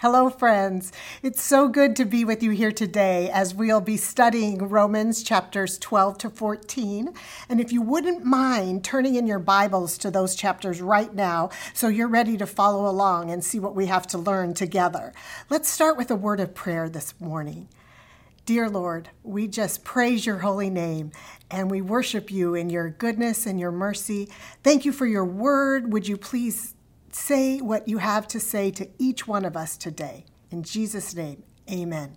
Hello, 0.00 0.28
friends. 0.28 0.92
It's 1.22 1.42
so 1.42 1.68
good 1.68 1.96
to 1.96 2.04
be 2.04 2.22
with 2.22 2.42
you 2.42 2.50
here 2.50 2.70
today 2.70 3.30
as 3.30 3.54
we'll 3.54 3.80
be 3.80 3.96
studying 3.96 4.68
Romans 4.68 5.22
chapters 5.22 5.78
12 5.78 6.18
to 6.18 6.28
14. 6.28 7.14
And 7.48 7.62
if 7.62 7.72
you 7.72 7.80
wouldn't 7.80 8.22
mind 8.22 8.84
turning 8.84 9.14
in 9.14 9.26
your 9.26 9.38
Bibles 9.38 9.96
to 9.98 10.10
those 10.10 10.34
chapters 10.34 10.82
right 10.82 11.14
now 11.14 11.48
so 11.72 11.88
you're 11.88 12.08
ready 12.08 12.36
to 12.36 12.46
follow 12.46 12.86
along 12.86 13.30
and 13.30 13.42
see 13.42 13.58
what 13.58 13.74
we 13.74 13.86
have 13.86 14.06
to 14.08 14.18
learn 14.18 14.52
together, 14.52 15.14
let's 15.48 15.70
start 15.70 15.96
with 15.96 16.10
a 16.10 16.14
word 16.14 16.40
of 16.40 16.54
prayer 16.54 16.90
this 16.90 17.18
morning. 17.18 17.66
Dear 18.44 18.68
Lord, 18.68 19.08
we 19.24 19.48
just 19.48 19.82
praise 19.82 20.26
your 20.26 20.40
holy 20.40 20.68
name 20.68 21.10
and 21.50 21.70
we 21.70 21.80
worship 21.80 22.30
you 22.30 22.54
in 22.54 22.68
your 22.68 22.90
goodness 22.90 23.46
and 23.46 23.58
your 23.58 23.72
mercy. 23.72 24.28
Thank 24.62 24.84
you 24.84 24.92
for 24.92 25.06
your 25.06 25.24
word. 25.24 25.90
Would 25.90 26.06
you 26.06 26.18
please 26.18 26.75
say 27.10 27.58
what 27.58 27.88
you 27.88 27.98
have 27.98 28.26
to 28.28 28.40
say 28.40 28.70
to 28.72 28.88
each 28.98 29.26
one 29.26 29.44
of 29.44 29.56
us 29.56 29.76
today. 29.76 30.24
In 30.50 30.62
Jesus' 30.62 31.14
name, 31.14 31.42
amen. 31.70 32.16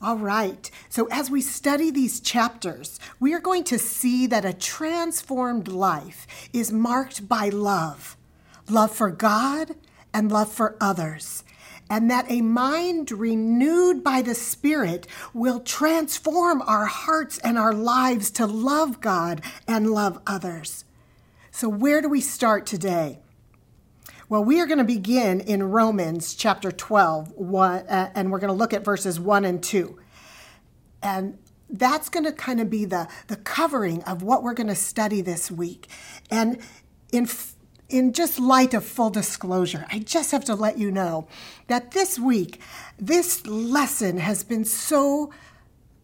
All 0.00 0.16
right, 0.16 0.70
so 0.88 1.08
as 1.10 1.28
we 1.28 1.40
study 1.40 1.90
these 1.90 2.20
chapters, 2.20 3.00
we 3.18 3.34
are 3.34 3.40
going 3.40 3.64
to 3.64 3.80
see 3.80 4.28
that 4.28 4.44
a 4.44 4.52
transformed 4.52 5.66
life 5.66 6.26
is 6.52 6.70
marked 6.70 7.28
by 7.28 7.48
love 7.48 8.16
love 8.70 8.94
for 8.94 9.10
God 9.10 9.74
and 10.12 10.30
love 10.30 10.52
for 10.52 10.76
others. 10.80 11.42
And 11.90 12.10
that 12.10 12.30
a 12.30 12.42
mind 12.42 13.10
renewed 13.10 14.04
by 14.04 14.20
the 14.20 14.34
Spirit 14.34 15.06
will 15.32 15.60
transform 15.60 16.60
our 16.62 16.84
hearts 16.84 17.38
and 17.38 17.56
our 17.56 17.72
lives 17.72 18.30
to 18.32 18.46
love 18.46 19.00
God 19.00 19.40
and 19.66 19.90
love 19.90 20.20
others. 20.26 20.84
So, 21.50 21.66
where 21.66 22.02
do 22.02 22.10
we 22.10 22.20
start 22.20 22.66
today? 22.66 23.20
Well, 24.30 24.44
we 24.44 24.60
are 24.60 24.66
going 24.66 24.76
to 24.76 24.84
begin 24.84 25.40
in 25.40 25.62
Romans 25.62 26.34
chapter 26.34 26.70
12, 26.70 27.32
one, 27.32 27.86
uh, 27.86 28.10
and 28.14 28.30
we're 28.30 28.40
going 28.40 28.52
to 28.52 28.54
look 28.54 28.74
at 28.74 28.84
verses 28.84 29.18
1 29.18 29.46
and 29.46 29.62
2. 29.62 29.98
And 31.02 31.38
that's 31.70 32.10
going 32.10 32.24
to 32.24 32.32
kind 32.32 32.60
of 32.60 32.68
be 32.68 32.84
the, 32.84 33.08
the 33.28 33.36
covering 33.36 34.02
of 34.02 34.22
what 34.22 34.42
we're 34.42 34.52
going 34.52 34.66
to 34.66 34.74
study 34.74 35.22
this 35.22 35.50
week. 35.50 35.88
And 36.30 36.58
in, 37.10 37.26
in 37.88 38.12
just 38.12 38.38
light 38.38 38.74
of 38.74 38.84
full 38.84 39.08
disclosure, 39.08 39.86
I 39.90 40.00
just 40.00 40.30
have 40.32 40.44
to 40.44 40.54
let 40.54 40.76
you 40.76 40.90
know 40.90 41.26
that 41.68 41.92
this 41.92 42.18
week, 42.18 42.60
this 42.98 43.46
lesson 43.46 44.18
has 44.18 44.44
been 44.44 44.66
so 44.66 45.32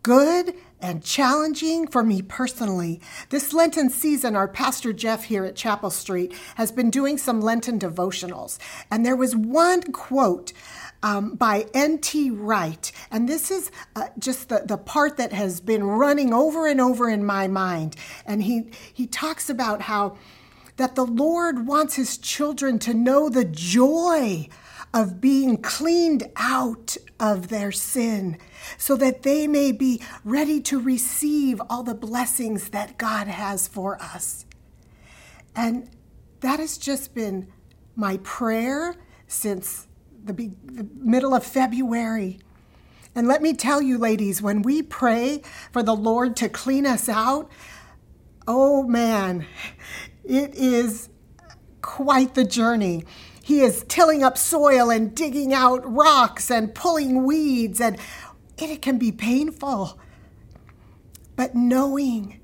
good 0.02 0.54
and 0.84 1.02
challenging 1.02 1.86
for 1.86 2.02
me 2.04 2.20
personally. 2.20 3.00
This 3.30 3.54
Lenten 3.54 3.88
season, 3.88 4.36
our 4.36 4.46
Pastor 4.46 4.92
Jeff 4.92 5.24
here 5.24 5.46
at 5.46 5.56
Chapel 5.56 5.88
Street 5.88 6.34
has 6.56 6.70
been 6.70 6.90
doing 6.90 7.16
some 7.16 7.40
Lenten 7.40 7.78
devotionals. 7.78 8.58
And 8.90 9.04
there 9.04 9.16
was 9.16 9.34
one 9.34 9.80
quote 9.92 10.52
um, 11.02 11.36
by 11.36 11.66
N.T. 11.72 12.30
Wright. 12.32 12.92
And 13.10 13.26
this 13.26 13.50
is 13.50 13.70
uh, 13.96 14.08
just 14.18 14.50
the, 14.50 14.62
the 14.66 14.76
part 14.76 15.16
that 15.16 15.32
has 15.32 15.58
been 15.58 15.84
running 15.84 16.34
over 16.34 16.66
and 16.66 16.82
over 16.82 17.08
in 17.08 17.24
my 17.24 17.48
mind. 17.48 17.96
And 18.26 18.42
he, 18.42 18.70
he 18.92 19.06
talks 19.06 19.48
about 19.48 19.80
how 19.82 20.18
that 20.76 20.96
the 20.96 21.06
Lord 21.06 21.66
wants 21.66 21.94
his 21.94 22.18
children 22.18 22.78
to 22.80 22.92
know 22.92 23.30
the 23.30 23.46
joy 23.46 24.48
of 24.94 25.20
being 25.20 25.56
cleaned 25.56 26.30
out 26.36 26.96
of 27.18 27.48
their 27.48 27.72
sin 27.72 28.38
so 28.78 28.94
that 28.96 29.24
they 29.24 29.48
may 29.48 29.72
be 29.72 30.00
ready 30.22 30.60
to 30.60 30.80
receive 30.80 31.60
all 31.68 31.82
the 31.82 31.94
blessings 31.94 32.68
that 32.68 32.96
God 32.96 33.26
has 33.26 33.66
for 33.66 34.00
us. 34.00 34.46
And 35.56 35.90
that 36.40 36.60
has 36.60 36.78
just 36.78 37.12
been 37.12 37.48
my 37.96 38.18
prayer 38.18 38.94
since 39.26 39.88
the, 40.24 40.32
be- 40.32 40.52
the 40.64 40.86
middle 40.94 41.34
of 41.34 41.44
February. 41.44 42.38
And 43.16 43.26
let 43.26 43.42
me 43.42 43.52
tell 43.52 43.82
you, 43.82 43.98
ladies, 43.98 44.40
when 44.40 44.62
we 44.62 44.80
pray 44.80 45.42
for 45.72 45.82
the 45.82 45.96
Lord 45.96 46.36
to 46.36 46.48
clean 46.48 46.86
us 46.86 47.08
out, 47.08 47.50
oh 48.46 48.84
man, 48.84 49.44
it 50.24 50.54
is 50.54 51.08
quite 51.82 52.34
the 52.34 52.44
journey. 52.44 53.04
He 53.44 53.60
is 53.60 53.84
tilling 53.88 54.24
up 54.24 54.38
soil 54.38 54.88
and 54.88 55.14
digging 55.14 55.52
out 55.52 55.82
rocks 55.84 56.50
and 56.50 56.74
pulling 56.74 57.24
weeds, 57.24 57.78
and 57.78 57.98
it 58.56 58.80
can 58.80 58.96
be 58.96 59.12
painful. 59.12 60.00
But 61.36 61.54
knowing 61.54 62.40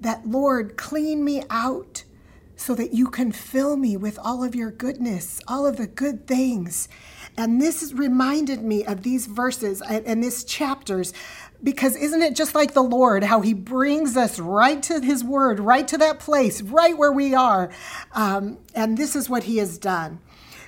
that, 0.00 0.28
Lord, 0.28 0.76
clean 0.76 1.24
me 1.24 1.42
out 1.50 2.04
so 2.54 2.72
that 2.76 2.94
you 2.94 3.08
can 3.08 3.32
fill 3.32 3.76
me 3.76 3.96
with 3.96 4.16
all 4.20 4.44
of 4.44 4.54
your 4.54 4.70
goodness, 4.70 5.40
all 5.48 5.66
of 5.66 5.76
the 5.76 5.88
good 5.88 6.28
things. 6.28 6.88
And 7.36 7.60
this 7.60 7.92
reminded 7.92 8.62
me 8.62 8.84
of 8.84 9.02
these 9.02 9.26
verses 9.26 9.82
and, 9.82 10.06
and 10.06 10.22
this 10.22 10.44
chapters 10.44 11.12
because 11.62 11.96
isn't 11.96 12.22
it 12.22 12.34
just 12.34 12.54
like 12.54 12.74
the 12.74 12.82
Lord, 12.82 13.24
how 13.24 13.40
He 13.40 13.54
brings 13.54 14.16
us 14.16 14.38
right 14.38 14.82
to 14.84 15.00
His 15.00 15.22
Word, 15.22 15.60
right 15.60 15.86
to 15.88 15.98
that 15.98 16.18
place, 16.18 16.62
right 16.62 16.96
where 16.96 17.12
we 17.12 17.34
are? 17.34 17.70
Um, 18.12 18.58
and 18.74 18.96
this 18.96 19.14
is 19.14 19.28
what 19.28 19.44
He 19.44 19.58
has 19.58 19.78
done. 19.78 20.20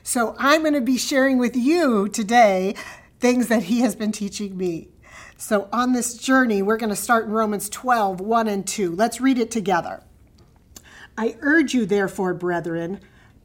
So 0.02 0.34
I'm 0.38 0.62
going 0.62 0.74
to 0.74 0.80
be 0.80 0.98
sharing 0.98 1.38
with 1.38 1.56
you 1.56 2.08
today 2.08 2.74
things 3.20 3.48
that 3.48 3.64
He 3.64 3.80
has 3.80 3.94
been 3.94 4.12
teaching 4.12 4.56
me. 4.56 4.88
So 5.36 5.68
on 5.72 5.92
this 5.92 6.14
journey, 6.14 6.62
we're 6.62 6.76
going 6.76 6.90
to 6.90 6.96
start 6.96 7.24
in 7.24 7.32
Romans 7.32 7.68
12, 7.68 8.20
1 8.20 8.48
and 8.48 8.66
2. 8.66 8.94
Let's 8.94 9.20
read 9.20 9.38
it 9.38 9.50
together. 9.50 10.02
I 11.16 11.36
urge 11.40 11.74
you, 11.74 11.84
therefore, 11.84 12.34
brethren, 12.34 13.00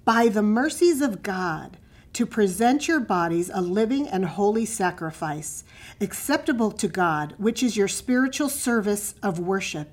by 0.06 0.28
the 0.28 0.42
mercies 0.42 1.02
of 1.02 1.22
God, 1.22 1.78
to 2.14 2.26
present 2.26 2.88
your 2.88 3.00
bodies 3.00 3.52
a 3.54 3.62
living 3.62 4.08
and 4.08 4.26
holy 4.26 4.66
sacrifice, 4.66 5.64
acceptable 6.02 6.72
to 6.72 6.88
God, 6.88 7.34
which 7.38 7.64
is 7.64 7.78
your 7.78 7.88
spiritual 7.88 8.50
service 8.50 9.16
of 9.24 9.40
worship. 9.40 9.90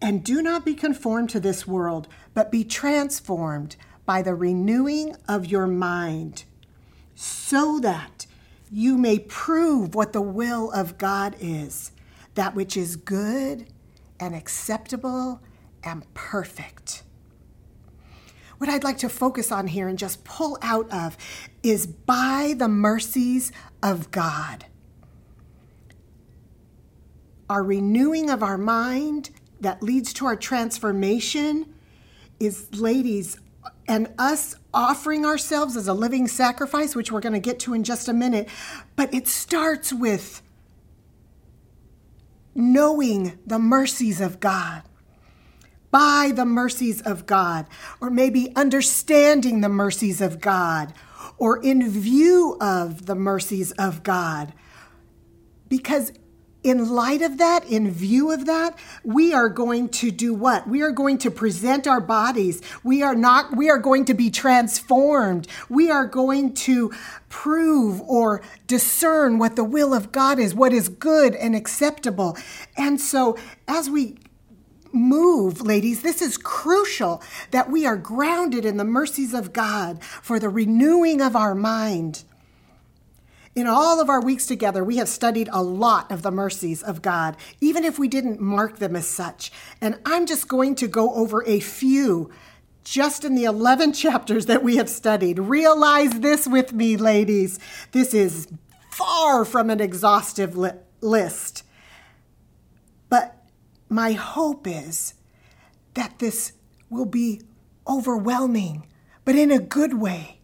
And 0.00 0.24
do 0.24 0.42
not 0.42 0.64
be 0.64 0.74
conformed 0.74 1.30
to 1.30 1.40
this 1.40 1.66
world, 1.66 2.08
but 2.34 2.50
be 2.50 2.64
transformed 2.64 3.76
by 4.04 4.22
the 4.22 4.34
renewing 4.34 5.16
of 5.28 5.46
your 5.46 5.66
mind, 5.66 6.44
so 7.14 7.78
that 7.80 8.26
you 8.70 8.98
may 8.98 9.18
prove 9.18 9.94
what 9.94 10.12
the 10.12 10.22
will 10.22 10.70
of 10.72 10.98
God 10.98 11.36
is, 11.40 11.92
that 12.34 12.54
which 12.54 12.76
is 12.76 12.96
good 12.96 13.66
and 14.18 14.34
acceptable 14.34 15.40
and 15.84 16.12
perfect 16.14 17.02
what 18.62 18.70
I'd 18.70 18.84
like 18.84 18.98
to 18.98 19.08
focus 19.08 19.50
on 19.50 19.66
here 19.66 19.88
and 19.88 19.98
just 19.98 20.22
pull 20.22 20.56
out 20.62 20.88
of 20.92 21.16
is 21.64 21.84
by 21.84 22.54
the 22.56 22.68
mercies 22.68 23.50
of 23.82 24.12
God. 24.12 24.66
Our 27.52 27.62
renewing 27.62 28.30
of 28.30 28.42
our 28.42 28.56
mind 28.56 29.28
that 29.60 29.82
leads 29.82 30.14
to 30.14 30.24
our 30.24 30.36
transformation 30.36 31.66
is, 32.40 32.74
ladies, 32.74 33.38
and 33.86 34.08
us 34.18 34.54
offering 34.72 35.26
ourselves 35.26 35.76
as 35.76 35.86
a 35.86 35.92
living 35.92 36.28
sacrifice, 36.28 36.96
which 36.96 37.12
we're 37.12 37.20
going 37.20 37.34
to 37.34 37.40
get 37.40 37.60
to 37.60 37.74
in 37.74 37.84
just 37.84 38.08
a 38.08 38.14
minute. 38.14 38.48
But 38.96 39.12
it 39.12 39.28
starts 39.28 39.92
with 39.92 40.40
knowing 42.54 43.38
the 43.46 43.58
mercies 43.58 44.18
of 44.22 44.40
God 44.40 44.84
by 45.90 46.32
the 46.34 46.46
mercies 46.46 47.02
of 47.02 47.26
God, 47.26 47.66
or 48.00 48.08
maybe 48.08 48.50
understanding 48.56 49.60
the 49.60 49.68
mercies 49.68 50.22
of 50.22 50.40
God, 50.40 50.94
or 51.36 51.62
in 51.62 51.86
view 51.90 52.56
of 52.62 53.04
the 53.04 53.14
mercies 53.14 53.72
of 53.72 54.02
God. 54.02 54.54
Because 55.68 56.12
in 56.62 56.90
light 56.90 57.22
of 57.22 57.38
that, 57.38 57.64
in 57.64 57.90
view 57.90 58.30
of 58.30 58.46
that, 58.46 58.78
we 59.02 59.32
are 59.32 59.48
going 59.48 59.88
to 59.88 60.10
do 60.10 60.32
what? 60.32 60.68
We 60.68 60.82
are 60.82 60.92
going 60.92 61.18
to 61.18 61.30
present 61.30 61.86
our 61.86 62.00
bodies. 62.00 62.62
We 62.84 63.02
are 63.02 63.14
not, 63.14 63.56
we 63.56 63.68
are 63.68 63.78
going 63.78 64.04
to 64.06 64.14
be 64.14 64.30
transformed. 64.30 65.48
We 65.68 65.90
are 65.90 66.06
going 66.06 66.54
to 66.54 66.92
prove 67.28 68.00
or 68.02 68.42
discern 68.66 69.38
what 69.38 69.56
the 69.56 69.64
will 69.64 69.92
of 69.92 70.12
God 70.12 70.38
is, 70.38 70.54
what 70.54 70.72
is 70.72 70.88
good 70.88 71.34
and 71.34 71.56
acceptable. 71.56 72.36
And 72.76 73.00
so 73.00 73.36
as 73.66 73.90
we 73.90 74.16
move, 74.94 75.62
ladies. 75.62 76.02
This 76.02 76.20
is 76.20 76.36
crucial 76.36 77.22
that 77.50 77.70
we 77.70 77.86
are 77.86 77.96
grounded 77.96 78.64
in 78.66 78.76
the 78.76 78.84
mercies 78.84 79.32
of 79.32 79.52
God 79.52 80.02
for 80.02 80.38
the 80.38 80.50
renewing 80.50 81.22
of 81.22 81.34
our 81.34 81.54
mind. 81.54 82.24
In 83.54 83.66
all 83.66 84.00
of 84.00 84.08
our 84.08 84.20
weeks 84.20 84.46
together, 84.46 84.82
we 84.82 84.96
have 84.96 85.08
studied 85.08 85.50
a 85.52 85.62
lot 85.62 86.10
of 86.10 86.22
the 86.22 86.30
mercies 86.30 86.82
of 86.82 87.02
God, 87.02 87.36
even 87.60 87.84
if 87.84 87.98
we 87.98 88.08
didn't 88.08 88.40
mark 88.40 88.78
them 88.78 88.96
as 88.96 89.06
such. 89.06 89.52
And 89.80 89.98
I'm 90.06 90.24
just 90.26 90.48
going 90.48 90.74
to 90.76 90.88
go 90.88 91.14
over 91.14 91.44
a 91.46 91.60
few 91.60 92.30
just 92.82 93.24
in 93.24 93.34
the 93.34 93.44
11 93.44 93.92
chapters 94.04 94.46
that 94.46 94.62
we 94.62 94.76
have 94.76 94.88
studied. 94.88 95.38
Realize 95.38 96.20
this 96.20 96.46
with 96.46 96.72
me, 96.72 96.96
ladies. 96.96 97.58
This 97.92 98.14
is 98.14 98.48
far 98.90 99.44
from 99.44 99.68
an 99.68 99.80
exhaustive 99.80 100.56
li- 100.56 100.70
list. 101.02 101.62
But 103.10 103.36
my 103.90 104.12
hope 104.12 104.66
is 104.66 105.12
that 105.92 106.18
this 106.20 106.54
will 106.88 107.04
be 107.04 107.42
overwhelming, 107.86 108.86
but 109.26 109.36
in 109.36 109.50
a 109.50 109.58
good 109.58 109.94
way. 109.94 110.38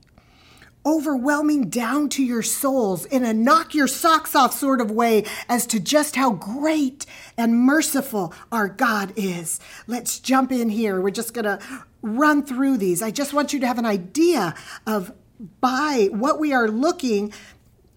Overwhelming 0.86 1.68
down 1.68 2.08
to 2.08 2.22
your 2.24 2.42
souls 2.42 3.04
in 3.04 3.24
a 3.24 3.34
knock 3.34 3.74
your 3.74 3.86
socks 3.86 4.34
off 4.34 4.54
sort 4.54 4.80
of 4.80 4.90
way 4.90 5.24
as 5.48 5.66
to 5.66 5.80
just 5.80 6.16
how 6.16 6.32
great 6.32 7.04
and 7.36 7.60
merciful 7.60 8.32
our 8.50 8.68
God 8.68 9.12
is. 9.16 9.60
Let's 9.86 10.18
jump 10.18 10.52
in 10.52 10.68
here. 10.68 11.00
We're 11.00 11.10
just 11.10 11.34
going 11.34 11.44
to 11.44 11.58
run 12.02 12.44
through 12.44 12.78
these. 12.78 13.02
I 13.02 13.10
just 13.10 13.32
want 13.32 13.52
you 13.52 13.60
to 13.60 13.66
have 13.66 13.78
an 13.78 13.86
idea 13.86 14.54
of 14.86 15.12
by 15.60 16.08
what 16.10 16.38
we 16.40 16.52
are 16.52 16.68
looking, 16.68 17.32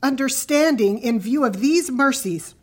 understanding 0.03 0.99
in 0.99 1.19
view 1.19 1.43
of 1.43 1.59
these 1.59 1.89
mercies. 1.89 2.55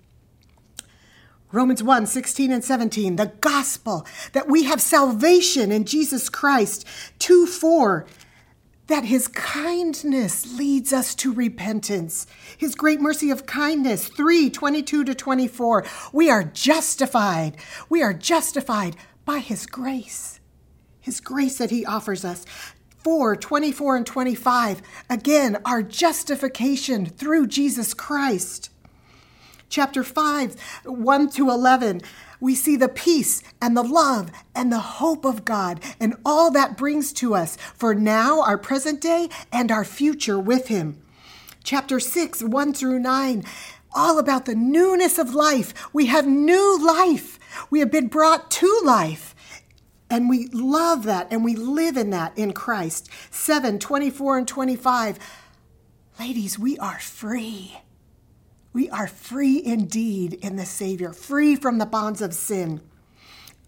Romans 1.50 1.82
1 1.82 2.06
16 2.06 2.52
and 2.52 2.62
17, 2.62 3.16
the 3.16 3.32
gospel 3.40 4.06
that 4.32 4.48
we 4.48 4.64
have 4.64 4.82
salvation 4.82 5.72
in 5.72 5.84
Jesus 5.86 6.28
Christ. 6.28 6.86
2 7.20 7.46
4, 7.46 8.06
that 8.88 9.04
his 9.04 9.28
kindness 9.28 10.58
leads 10.58 10.92
us 10.92 11.14
to 11.14 11.32
repentance. 11.32 12.26
His 12.56 12.74
great 12.74 13.00
mercy 13.00 13.30
of 13.30 13.46
kindness. 13.46 14.08
3 14.08 14.50
22 14.50 15.04
to 15.04 15.14
24. 15.14 15.84
We 16.12 16.28
are 16.28 16.42
justified. 16.42 17.56
We 17.88 18.02
are 18.02 18.12
justified 18.12 18.96
by 19.24 19.38
his 19.38 19.66
grace. 19.66 20.40
His 21.00 21.20
grace 21.20 21.58
that 21.58 21.70
he 21.70 21.86
offers 21.86 22.24
us. 22.24 22.44
4 23.04 23.36
24 23.36 23.96
and 23.96 24.06
25. 24.06 24.82
Again, 25.08 25.58
our 25.64 25.82
justification 25.82 27.06
through 27.06 27.46
Jesus 27.46 27.94
Christ. 27.94 28.70
Chapter 29.68 30.02
5 30.02 30.56
1 30.84 31.30
to 31.30 31.50
11 31.50 32.00
we 32.40 32.54
see 32.54 32.76
the 32.76 32.88
peace 32.88 33.42
and 33.60 33.76
the 33.76 33.82
love 33.82 34.30
and 34.54 34.72
the 34.72 34.78
hope 34.78 35.24
of 35.24 35.44
God 35.44 35.80
and 36.00 36.16
all 36.24 36.50
that 36.52 36.76
brings 36.76 37.12
to 37.14 37.34
us 37.34 37.56
for 37.74 37.94
now, 37.94 38.42
our 38.42 38.58
present 38.58 39.00
day, 39.00 39.28
and 39.52 39.70
our 39.70 39.84
future 39.84 40.38
with 40.38 40.68
Him. 40.68 41.02
Chapter 41.64 42.00
6, 42.00 42.42
1 42.42 42.72
through 42.74 43.00
9, 43.00 43.44
all 43.94 44.18
about 44.18 44.44
the 44.44 44.54
newness 44.54 45.18
of 45.18 45.34
life. 45.34 45.74
We 45.92 46.06
have 46.06 46.26
new 46.26 46.78
life. 46.84 47.38
We 47.70 47.80
have 47.80 47.90
been 47.90 48.08
brought 48.08 48.50
to 48.52 48.80
life. 48.84 49.34
And 50.10 50.28
we 50.28 50.48
love 50.48 51.02
that 51.04 51.28
and 51.30 51.44
we 51.44 51.54
live 51.54 51.96
in 51.96 52.10
that 52.10 52.36
in 52.38 52.52
Christ. 52.52 53.10
7, 53.30 53.78
24, 53.78 54.38
and 54.38 54.48
25. 54.48 55.18
Ladies, 56.18 56.58
we 56.58 56.78
are 56.78 56.98
free. 56.98 57.78
We 58.72 58.90
are 58.90 59.06
free 59.06 59.62
indeed 59.64 60.34
in 60.34 60.56
the 60.56 60.66
Savior, 60.66 61.12
free 61.12 61.56
from 61.56 61.78
the 61.78 61.86
bonds 61.86 62.20
of 62.20 62.34
sin. 62.34 62.80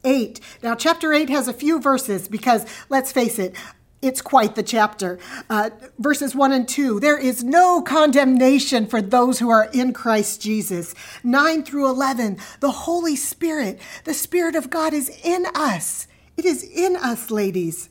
8. 0.05 0.41
Now, 0.63 0.75
chapter 0.75 1.13
8 1.13 1.29
has 1.31 1.49
a 1.49 1.53
few 1.53 1.81
verses 1.81 2.29
because, 2.29 2.65
let's 2.89 3.13
face 3.13 3.39
it, 3.39 3.55
it's 4.03 4.23
quite 4.23 4.55
the 4.55 4.63
chapter. 4.63 5.19
Uh, 5.51 5.71
verses 5.99 6.35
1 6.35 6.53
and 6.53 6.67
2 6.67 7.01
there 7.01 7.19
is 7.19 7.45
no 7.45 7.83
condemnation 7.83 8.87
for 8.87 9.03
those 9.03 9.39
who 9.39 9.51
are 9.51 9.69
in 9.75 9.93
Christ 9.93 10.41
Jesus. 10.41 10.95
9 11.23 11.63
through 11.65 11.89
11 11.89 12.39
the 12.61 12.71
Holy 12.71 13.15
Spirit, 13.15 13.79
the 14.05 14.15
Spirit 14.15 14.55
of 14.55 14.71
God 14.71 14.95
is 14.95 15.11
in 15.23 15.45
us. 15.55 16.07
It 16.37 16.47
is 16.47 16.63
in 16.63 16.97
us, 16.97 17.31
ladies. 17.31 17.91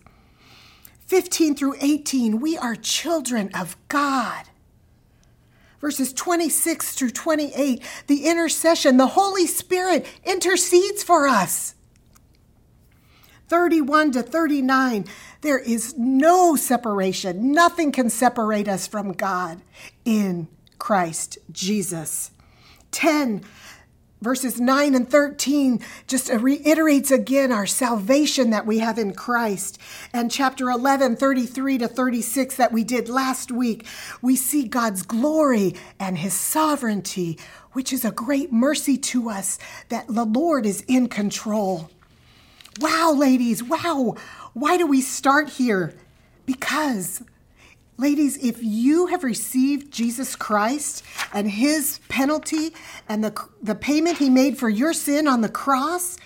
15 1.06 1.56
through 1.56 1.76
18 1.80 2.40
we 2.40 2.58
are 2.58 2.76
children 2.76 3.52
of 3.54 3.78
God 3.88 4.49
verses 5.80 6.14
26 6.14 6.94
through 6.94 7.12
28, 7.12 7.82
the 8.08 8.26
intercession, 8.26 8.98
the 8.98 9.08
Holy 9.08 9.48
Spirit 9.48 10.06
intercedes 10.24 11.04
for 11.04 11.28
us. 11.28 11.76
31 13.48 14.12
to 14.12 14.22
39, 14.22 15.06
there 15.42 15.58
is 15.58 15.98
no 15.98 16.56
separation. 16.56 17.52
Nothing 17.52 17.92
can 17.92 18.10
separate 18.10 18.68
us 18.68 18.86
from 18.86 19.14
God 19.14 19.62
in 20.06 20.48
Christ 20.78 21.40
Jesus. 21.52 22.32
10 22.92 23.44
verses 24.22 24.60
9 24.60 24.96
and 24.96 25.10
13 25.10 25.80
just 26.08 26.30
reiterates 26.30 27.12
again 27.12 27.52
our 27.52 27.66
salvation 27.66 28.50
that 28.50 28.66
we 28.66 28.80
have 28.80 28.98
in 28.98 29.14
Christ. 29.14 29.78
And 30.14 30.32
chapter 30.32 30.70
11, 30.70 31.16
33 31.16 31.78
to 31.80 31.88
36 31.88 32.56
that 32.56 32.72
we 32.72 32.84
did 32.84 33.10
last 33.10 33.52
week, 33.52 33.86
we 34.22 34.36
see 34.36 34.68
God's 34.68 35.04
glory 35.04 35.76
and 36.00 36.18
his 36.18 36.34
sovereignty, 36.34 37.38
which 37.74 37.94
is 37.94 38.04
a 38.04 38.12
great 38.12 38.52
mercy 38.52 38.98
to 38.98 39.30
us 39.30 39.58
that 39.90 40.08
the 40.08 40.26
Lord 40.26 40.66
is 40.66 40.82
in 40.88 41.08
control. 41.08 41.90
Wow, 42.80 43.14
ladies, 43.16 43.64
wow. 43.64 44.16
Why 44.54 44.78
do 44.78 44.88
we 44.88 45.02
start 45.02 45.50
here? 45.50 45.94
Because 46.46 47.22
Ladies, 48.00 48.38
if 48.38 48.64
you 48.64 49.08
have 49.08 49.26
received 49.26 49.92
Jesus 49.92 50.34
Christ 50.34 51.04
and 51.34 51.52
his 51.52 52.00
penalty 52.08 52.74
and 53.10 53.22
the, 53.22 53.38
the 53.62 53.76
payment 53.76 54.20
he 54.20 54.30
made 54.30 54.58
for 54.58 54.70
your 54.70 54.94
sin 54.94 55.28
on 55.28 55.42
the 55.42 55.50
cross, 55.50 56.18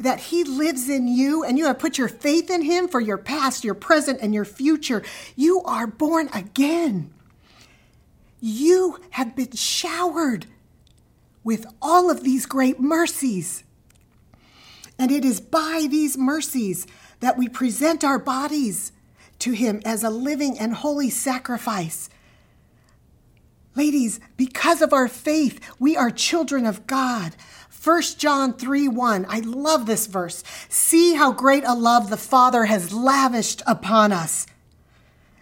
that 0.00 0.18
he 0.18 0.42
lives 0.42 0.88
in 0.88 1.06
you 1.06 1.44
and 1.44 1.56
you 1.56 1.66
have 1.66 1.78
put 1.78 1.96
your 1.96 2.08
faith 2.08 2.50
in 2.50 2.62
him 2.62 2.88
for 2.88 2.98
your 3.00 3.18
past, 3.18 3.62
your 3.62 3.74
present, 3.74 4.18
and 4.20 4.34
your 4.34 4.44
future, 4.44 5.04
you 5.36 5.62
are 5.62 5.86
born 5.86 6.28
again. 6.34 7.12
You 8.40 8.98
have 9.10 9.36
been 9.36 9.52
showered 9.52 10.46
with 11.44 11.66
all 11.80 12.10
of 12.10 12.24
these 12.24 12.46
great 12.46 12.80
mercies. 12.80 13.62
And 14.98 15.12
it 15.12 15.24
is 15.24 15.40
by 15.40 15.86
these 15.88 16.18
mercies 16.18 16.84
that 17.20 17.38
we 17.38 17.48
present 17.48 18.02
our 18.02 18.18
bodies 18.18 18.90
to 19.40 19.52
Him 19.52 19.80
as 19.84 20.02
a 20.04 20.10
living 20.10 20.58
and 20.58 20.74
holy 20.74 21.10
sacrifice. 21.10 22.08
Ladies, 23.76 24.20
because 24.36 24.82
of 24.82 24.92
our 24.92 25.08
faith, 25.08 25.60
we 25.78 25.96
are 25.96 26.10
children 26.10 26.66
of 26.66 26.86
God. 26.86 27.36
1 27.82 28.02
John 28.18 28.52
3 28.52 28.88
1. 28.88 29.26
I 29.28 29.40
love 29.40 29.86
this 29.86 30.06
verse. 30.06 30.42
See 30.68 31.14
how 31.14 31.32
great 31.32 31.64
a 31.64 31.74
love 31.74 32.10
the 32.10 32.16
Father 32.16 32.66
has 32.66 32.92
lavished 32.92 33.62
upon 33.66 34.12
us, 34.12 34.46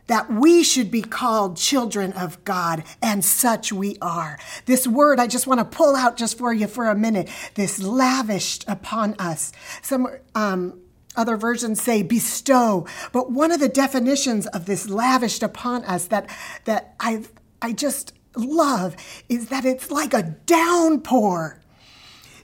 that 0.06 0.30
we 0.30 0.62
should 0.62 0.90
be 0.90 1.02
called 1.02 1.56
children 1.56 2.12
of 2.12 2.44
God, 2.44 2.84
and 3.02 3.24
such 3.24 3.72
we 3.72 3.96
are. 4.00 4.38
This 4.66 4.86
word 4.86 5.18
I 5.18 5.26
just 5.26 5.48
want 5.48 5.58
to 5.58 5.76
pull 5.76 5.96
out 5.96 6.16
just 6.16 6.38
for 6.38 6.52
you 6.52 6.68
for 6.68 6.86
a 6.86 6.94
minute. 6.94 7.28
This 7.54 7.82
lavished 7.82 8.64
upon 8.68 9.14
us. 9.14 9.52
Some 9.82 10.06
um, 10.36 10.80
other 11.18 11.36
versions 11.36 11.82
say 11.82 12.02
bestow. 12.02 12.86
But 13.12 13.30
one 13.30 13.52
of 13.52 13.60
the 13.60 13.68
definitions 13.68 14.46
of 14.46 14.64
this 14.64 14.88
lavished 14.88 15.42
upon 15.42 15.84
us 15.84 16.06
that, 16.06 16.30
that 16.64 16.94
I, 16.98 17.24
I 17.60 17.72
just 17.72 18.14
love 18.36 18.96
is 19.28 19.48
that 19.48 19.64
it's 19.64 19.90
like 19.90 20.14
a 20.14 20.36
downpour. 20.46 21.60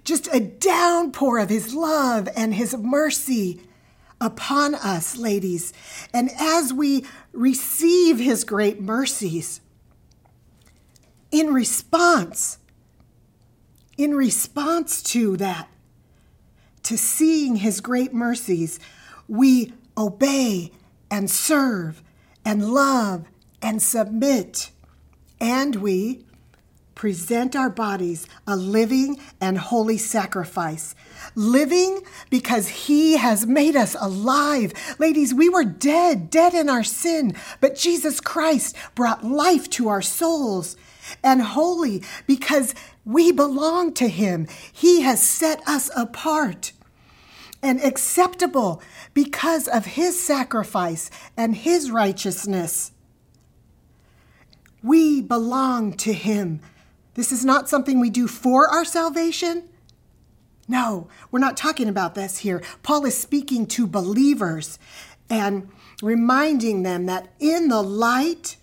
Just 0.02 0.28
a 0.34 0.40
downpour 0.40 1.38
of 1.38 1.48
his 1.48 1.72
love 1.72 2.28
and 2.36 2.54
his 2.54 2.76
mercy 2.76 3.62
upon 4.20 4.74
us, 4.74 5.16
ladies. 5.16 5.72
And 6.12 6.30
as 6.38 6.72
we 6.72 7.06
receive 7.32 8.18
his 8.18 8.44
great 8.44 8.80
mercies, 8.80 9.60
in 11.30 11.52
response, 11.52 12.58
in 13.96 14.14
response 14.14 15.02
to 15.02 15.36
that, 15.38 15.68
to 16.84 16.96
seeing 16.96 17.56
his 17.56 17.80
great 17.80 18.14
mercies, 18.14 18.78
we 19.28 19.72
obey 19.96 20.70
and 21.10 21.30
serve 21.30 22.02
and 22.44 22.72
love 22.72 23.26
and 23.62 23.82
submit. 23.82 24.70
And 25.40 25.76
we 25.76 26.24
present 26.94 27.56
our 27.56 27.70
bodies 27.70 28.26
a 28.46 28.56
living 28.56 29.18
and 29.40 29.58
holy 29.58 29.98
sacrifice. 29.98 30.94
Living 31.34 32.00
because 32.30 32.68
He 32.68 33.16
has 33.16 33.46
made 33.46 33.76
us 33.76 33.96
alive. 34.00 34.72
Ladies, 34.98 35.34
we 35.34 35.48
were 35.48 35.64
dead, 35.64 36.30
dead 36.30 36.54
in 36.54 36.68
our 36.68 36.84
sin, 36.84 37.34
but 37.60 37.76
Jesus 37.76 38.20
Christ 38.20 38.76
brought 38.94 39.24
life 39.24 39.68
to 39.70 39.88
our 39.88 40.02
souls. 40.02 40.76
And 41.22 41.42
holy 41.42 42.02
because 42.26 42.74
we 43.04 43.30
belong 43.30 43.92
to 43.94 44.08
Him. 44.08 44.46
He 44.72 45.02
has 45.02 45.22
set 45.22 45.66
us 45.68 45.90
apart 45.94 46.72
and 47.64 47.82
acceptable 47.82 48.82
because 49.14 49.66
of 49.66 49.86
his 49.86 50.22
sacrifice 50.22 51.10
and 51.34 51.56
his 51.56 51.90
righteousness. 51.90 52.92
We 54.82 55.22
belong 55.22 55.94
to 55.94 56.12
him. 56.12 56.60
This 57.14 57.32
is 57.32 57.42
not 57.42 57.70
something 57.70 57.98
we 57.98 58.10
do 58.10 58.28
for 58.28 58.68
our 58.68 58.84
salvation. 58.84 59.66
No, 60.68 61.08
we're 61.30 61.40
not 61.40 61.56
talking 61.56 61.88
about 61.88 62.14
this 62.14 62.38
here. 62.38 62.62
Paul 62.82 63.06
is 63.06 63.16
speaking 63.16 63.66
to 63.68 63.86
believers 63.86 64.78
and 65.30 65.70
reminding 66.02 66.82
them 66.82 67.06
that 67.06 67.28
in 67.40 67.68
the 67.68 67.82
light 67.82 68.58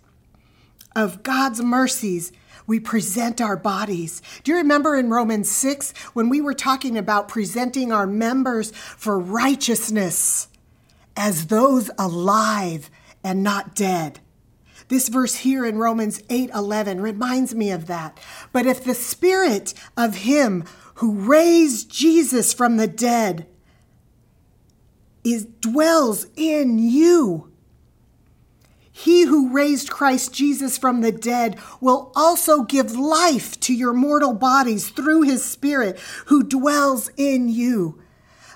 of 0.96 1.24
God's 1.24 1.62
mercies, 1.62 2.32
we 2.72 2.80
present 2.80 3.42
our 3.42 3.58
bodies. 3.58 4.22
Do 4.46 4.52
you 4.54 4.58
remember 4.58 4.96
in 4.96 5.10
Romans 5.10 5.52
6 5.52 5.92
when 6.14 6.30
we 6.30 6.40
were 6.40 6.54
talking 6.54 6.98
about 6.98 7.28
presenting 7.28 7.92
our 7.92 8.08
members 8.08 8.72
for 8.72 9.20
righteousness 9.20 10.48
as 11.18 11.48
those 11.48 11.92
alive 12.00 12.90
and 13.26 13.44
not 13.44 13.76
dead? 13.76 14.22
This 14.88 15.10
verse 15.10 15.36
here 15.36 15.66
in 15.66 15.80
Romans 15.80 16.22
8:11 16.30 17.02
reminds 17.02 17.54
me 17.54 17.72
of 17.72 17.88
that. 17.88 18.18
But 18.54 18.66
if 18.66 18.86
the 18.86 18.96
spirit 18.96 19.74
of 19.98 20.24
him 20.24 20.64
who 20.96 21.12
raised 21.12 21.92
Jesus 21.92 22.54
from 22.54 22.78
the 22.78 22.88
dead 22.88 23.48
is 25.26 25.46
dwells 25.60 26.26
in 26.38 26.80
you, 26.80 27.51
he 29.04 29.24
who 29.24 29.52
raised 29.52 29.90
Christ 29.90 30.32
Jesus 30.34 30.78
from 30.78 31.02
the 31.02 31.12
dead 31.12 31.58
will 31.80 32.12
also 32.16 32.64
give 32.64 32.96
life 32.96 33.60
to 33.62 33.74
your 33.74 33.94
mortal 33.94 34.34
bodies 34.34 34.90
through 34.90 35.24
his 35.24 35.44
Spirit 35.44 36.00
who 36.28 36.44
dwells 36.44 37.10
in 37.18 37.50
you. 37.50 38.02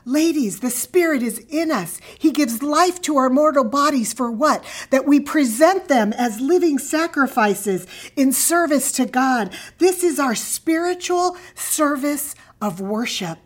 Ladies, 0.06 0.60
the 0.60 0.70
Spirit 0.70 1.24
is 1.24 1.40
in 1.50 1.72
us. 1.72 2.00
He 2.20 2.32
gives 2.32 2.62
life 2.62 3.02
to 3.02 3.18
our 3.18 3.30
mortal 3.30 3.64
bodies 3.64 4.14
for 4.14 4.30
what? 4.30 4.64
That 4.92 5.08
we 5.08 5.20
present 5.20 5.88
them 5.88 6.14
as 6.14 6.40
living 6.40 6.78
sacrifices 6.78 7.88
in 8.16 8.32
service 8.32 8.92
to 8.94 9.08
God. 9.08 9.52
This 9.80 10.04
is 10.04 10.20
our 10.20 10.36
spiritual 10.36 11.38
service 11.56 12.36
of 12.62 12.80
worship. 12.80 13.40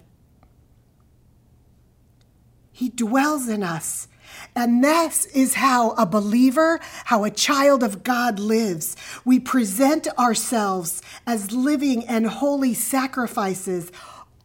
He 2.73 2.89
dwells 2.89 3.47
in 3.47 3.63
us. 3.63 4.09
And 4.55 4.83
this 4.83 5.25
is 5.27 5.55
how 5.55 5.91
a 5.91 6.05
believer, 6.05 6.79
how 7.05 7.23
a 7.23 7.31
child 7.31 7.83
of 7.83 8.03
God 8.03 8.39
lives. 8.39 8.95
We 9.25 9.39
present 9.39 10.07
ourselves 10.17 11.01
as 11.25 11.51
living 11.51 12.05
and 12.05 12.27
holy 12.27 12.73
sacrifices 12.73 13.91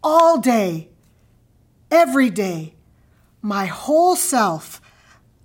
all 0.03 0.39
day, 0.39 0.89
every 1.91 2.31
day, 2.31 2.75
my 3.41 3.67
whole 3.67 4.17
self 4.17 4.81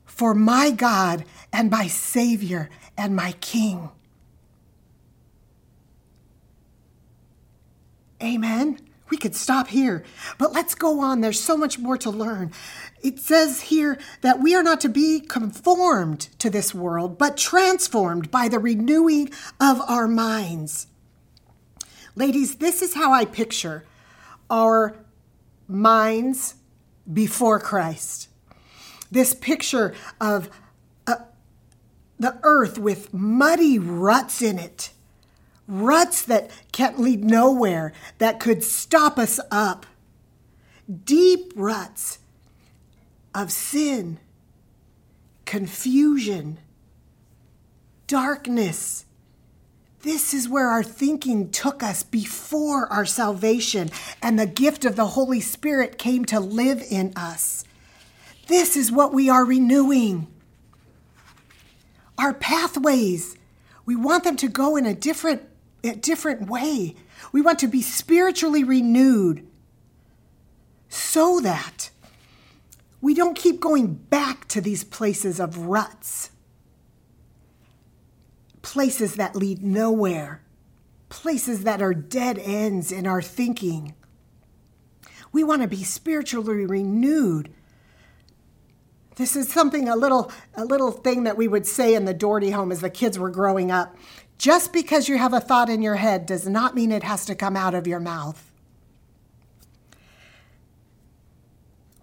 for 0.05 0.33
my 0.33 0.71
God 0.71 1.23
and 1.53 1.71
my 1.71 1.87
Savior 1.87 2.69
and 2.97 3.15
my 3.15 3.31
King. 3.39 3.89
Amen. 8.21 8.79
We 9.09 9.17
could 9.17 9.35
stop 9.35 9.69
here, 9.69 10.03
but 10.37 10.51
let's 10.53 10.75
go 10.75 10.99
on. 10.99 11.21
There's 11.21 11.39
so 11.39 11.57
much 11.57 11.79
more 11.79 11.97
to 11.97 12.09
learn. 12.09 12.51
It 13.01 13.19
says 13.19 13.61
here 13.61 13.97
that 14.21 14.39
we 14.39 14.55
are 14.55 14.63
not 14.63 14.81
to 14.81 14.89
be 14.89 15.19
conformed 15.19 16.29
to 16.39 16.49
this 16.49 16.73
world, 16.73 17.17
but 17.17 17.37
transformed 17.37 18.29
by 18.31 18.47
the 18.47 18.59
renewing 18.59 19.31
of 19.59 19.81
our 19.81 20.07
minds. 20.07 20.87
Ladies, 22.15 22.55
this 22.57 22.81
is 22.81 22.95
how 22.95 23.13
I 23.13 23.25
picture 23.25 23.85
our 24.49 24.97
minds 25.67 26.55
before 27.11 27.59
Christ. 27.59 28.27
This 29.11 29.33
picture 29.33 29.93
of 30.19 30.49
uh, 31.07 31.15
the 32.19 32.37
earth 32.43 32.77
with 32.77 33.13
muddy 33.13 33.79
ruts 33.79 34.41
in 34.41 34.59
it 34.59 34.91
ruts 35.69 36.23
that 36.23 36.49
can't 36.71 36.99
lead 36.99 37.23
nowhere, 37.23 37.93
that 38.17 38.39
could 38.39 38.63
stop 38.63 39.17
us 39.19 39.39
up, 39.51 39.85
deep 41.05 41.53
ruts 41.55 42.17
of 43.33 43.51
sin, 43.51 44.19
confusion, 45.45 46.59
darkness. 48.07 49.05
This 50.01 50.33
is 50.33 50.47
where 50.47 50.69
our 50.69 50.83
thinking 50.83 51.51
took 51.51 51.83
us 51.83 52.03
before 52.03 52.87
our 52.91 53.05
salvation 53.05 53.89
and 54.21 54.39
the 54.39 54.45
gift 54.45 54.85
of 54.85 54.95
the 54.95 55.07
Holy 55.07 55.41
Spirit 55.41 55.97
came 55.97 56.25
to 56.25 56.39
live 56.39 56.81
in 56.89 57.13
us. 57.15 57.63
This 58.47 58.75
is 58.75 58.91
what 58.91 59.13
we 59.13 59.29
are 59.29 59.45
renewing. 59.45 60.27
Our 62.17 62.33
pathways, 62.33 63.37
we 63.85 63.95
want 63.95 64.23
them 64.23 64.35
to 64.37 64.47
go 64.47 64.75
in 64.75 64.85
a 64.85 64.93
different 64.93 65.43
a 65.83 65.95
different 65.95 66.49
way. 66.49 66.95
We 67.31 67.41
want 67.41 67.59
to 67.59 67.67
be 67.67 67.81
spiritually 67.81 68.63
renewed 68.63 69.45
so 70.89 71.39
that 71.41 71.89
we 73.01 73.13
don't 73.13 73.35
keep 73.35 73.59
going 73.59 73.93
back 73.93 74.47
to 74.49 74.61
these 74.61 74.83
places 74.83 75.39
of 75.39 75.57
ruts, 75.57 76.31
places 78.61 79.15
that 79.15 79.35
lead 79.35 79.63
nowhere, 79.63 80.41
places 81.07 81.63
that 81.63 81.81
are 81.81 81.93
dead 81.93 82.37
ends 82.39 82.91
in 82.91 83.07
our 83.07 83.21
thinking. 83.21 83.93
We 85.31 85.43
want 85.43 85.61
to 85.61 85.67
be 85.67 85.83
spiritually 85.83 86.65
renewed. 86.65 87.53
This 89.15 89.35
is 89.35 89.51
something 89.51 89.87
a 89.87 89.95
little 89.95 90.31
a 90.55 90.65
little 90.65 90.91
thing 90.91 91.23
that 91.23 91.37
we 91.37 91.47
would 91.47 91.67
say 91.67 91.93
in 91.93 92.05
the 92.05 92.13
Doherty 92.13 92.51
home 92.51 92.71
as 92.71 92.81
the 92.81 92.89
kids 92.89 93.19
were 93.19 93.29
growing 93.29 93.71
up. 93.71 93.95
Just 94.37 94.71
because 94.71 95.09
you 95.09 95.17
have 95.17 95.33
a 95.33 95.41
thought 95.41 95.69
in 95.69 95.81
your 95.81 95.97
head 95.97 96.25
does 96.25 96.47
not 96.47 96.73
mean 96.73 96.91
it 96.91 97.03
has 97.03 97.25
to 97.25 97.35
come 97.35 97.57
out 97.57 97.75
of 97.75 97.87
your 97.87 97.99
mouth. 97.99 98.48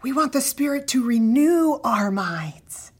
We 0.06 0.12
want 0.12 0.32
the 0.32 0.40
Spirit 0.40 0.86
to 0.88 1.04
renew 1.04 1.80
our 1.82 2.12
minds. 2.12 2.92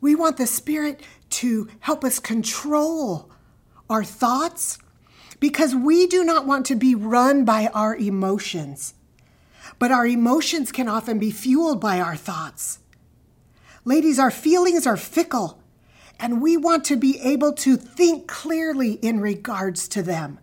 We 0.00 0.14
want 0.14 0.36
the 0.36 0.46
Spirit 0.46 1.00
to 1.30 1.66
help 1.80 2.04
us 2.04 2.20
control 2.20 3.28
our 3.90 4.04
thoughts 4.04 4.78
because 5.40 5.74
we 5.74 6.06
do 6.06 6.22
not 6.22 6.46
want 6.46 6.66
to 6.66 6.76
be 6.76 6.94
run 6.94 7.44
by 7.44 7.66
our 7.74 7.96
emotions. 7.96 8.94
But 9.80 9.90
our 9.90 10.06
emotions 10.06 10.70
can 10.70 10.86
often 10.86 11.18
be 11.18 11.32
fueled 11.32 11.80
by 11.80 11.98
our 11.98 12.14
thoughts. 12.14 12.78
Ladies, 13.84 14.20
our 14.20 14.30
feelings 14.30 14.86
are 14.86 14.96
fickle 14.96 15.60
and 16.20 16.40
we 16.40 16.56
want 16.56 16.84
to 16.84 16.96
be 16.96 17.18
able 17.22 17.54
to 17.54 17.76
think 17.76 18.28
clearly 18.28 18.92
in 18.92 19.18
regards 19.18 19.88
to 19.88 20.02
them 20.04 20.38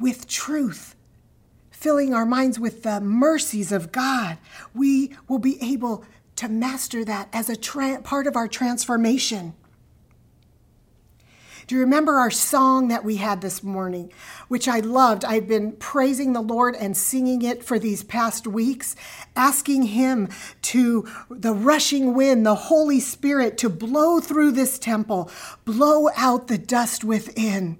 with 0.00 0.26
truth, 0.26 0.93
filling 1.84 2.14
our 2.14 2.24
minds 2.24 2.58
with 2.58 2.82
the 2.82 2.98
mercies 2.98 3.70
of 3.70 3.92
God. 3.92 4.38
We 4.72 5.14
will 5.28 5.38
be 5.38 5.62
able 5.62 6.02
to 6.36 6.48
master 6.48 7.04
that 7.04 7.28
as 7.30 7.50
a 7.50 7.56
tra- 7.56 8.00
part 8.00 8.26
of 8.26 8.36
our 8.36 8.48
transformation. 8.48 9.52
Do 11.66 11.74
you 11.74 11.82
remember 11.82 12.14
our 12.14 12.30
song 12.30 12.88
that 12.88 13.04
we 13.04 13.16
had 13.16 13.42
this 13.42 13.62
morning, 13.62 14.10
which 14.48 14.66
I 14.66 14.80
loved? 14.80 15.26
I've 15.26 15.46
been 15.46 15.72
praising 15.72 16.32
the 16.32 16.40
Lord 16.40 16.74
and 16.74 16.96
singing 16.96 17.42
it 17.42 17.62
for 17.62 17.78
these 17.78 18.02
past 18.02 18.46
weeks, 18.46 18.96
asking 19.36 19.82
Him 19.82 20.30
to, 20.62 21.06
the 21.28 21.52
rushing 21.52 22.14
wind, 22.14 22.46
the 22.46 22.54
Holy 22.54 23.00
Spirit, 23.00 23.58
to 23.58 23.68
blow 23.68 24.20
through 24.20 24.52
this 24.52 24.78
temple, 24.78 25.30
blow 25.66 26.08
out 26.16 26.48
the 26.48 26.56
dust 26.56 27.04
within. 27.04 27.78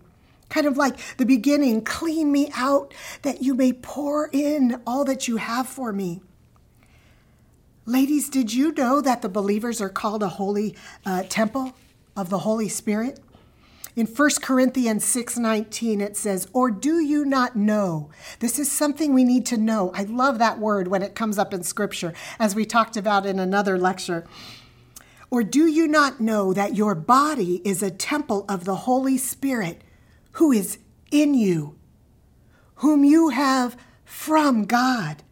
Kind 0.54 0.68
of 0.68 0.76
like 0.76 0.96
the 1.16 1.26
beginning, 1.26 1.82
clean 1.82 2.30
me 2.30 2.49
out 2.54 2.94
that 3.23 3.42
you 3.42 3.54
may 3.54 3.73
pour 3.73 4.30
in 4.32 4.80
all 4.87 5.04
that 5.04 5.26
you 5.26 5.38
have 5.38 5.68
for 5.68 5.92
me. 5.92 6.23
Ladies, 7.87 8.28
did 8.28 8.54
you 8.54 8.70
know 8.70 9.00
that 9.00 9.20
the 9.20 9.28
believers 9.28 9.80
are 9.80 9.88
called 9.88 10.23
a 10.23 10.28
holy 10.28 10.76
uh, 11.04 11.25
temple 11.28 11.73
of 12.16 12.30
the 12.30 12.38
Holy 12.38 12.68
Spirit? 12.68 13.18
In 13.96 14.06
1 14.06 14.30
Corinthians 14.42 15.04
6:19 15.04 16.00
it 16.00 16.16
says, 16.16 16.46
"Or 16.52 16.70
do 16.70 17.00
you 17.00 17.25
not 17.25 17.56
know?" 17.56 18.11
This 18.38 18.56
is 18.61 18.70
something 18.70 19.12
we 19.12 19.25
need 19.25 19.46
to 19.46 19.56
know. 19.56 19.90
I 19.92 20.04
love 20.04 20.38
that 20.38 20.61
word 20.61 20.87
when 20.87 21.02
it 21.02 21.16
comes 21.16 21.37
up 21.37 21.52
in 21.52 21.64
scripture 21.64 22.14
as 22.38 22.54
we 22.54 22.64
talked 22.64 22.96
about 22.96 23.26
in 23.26 23.40
another 23.40 23.76
lecture. 23.76 24.25
Or 25.32 25.42
do 25.42 25.66
you 25.66 25.88
not 25.88 26.20
know 26.20 26.52
that 26.52 26.76
your 26.76 26.94
body 26.94 27.61
is 27.64 27.82
a 27.82 27.90
temple 27.90 28.44
of 28.49 28.64
the 28.64 28.76
Holy 28.87 29.18
Spirit 29.18 29.82
who 30.34 30.52
is 30.52 30.78
in 31.10 31.34
you, 31.34 31.76
whom 32.76 33.04
you 33.04 33.30
have 33.30 33.76
from 34.04 34.64
God, 34.64 35.22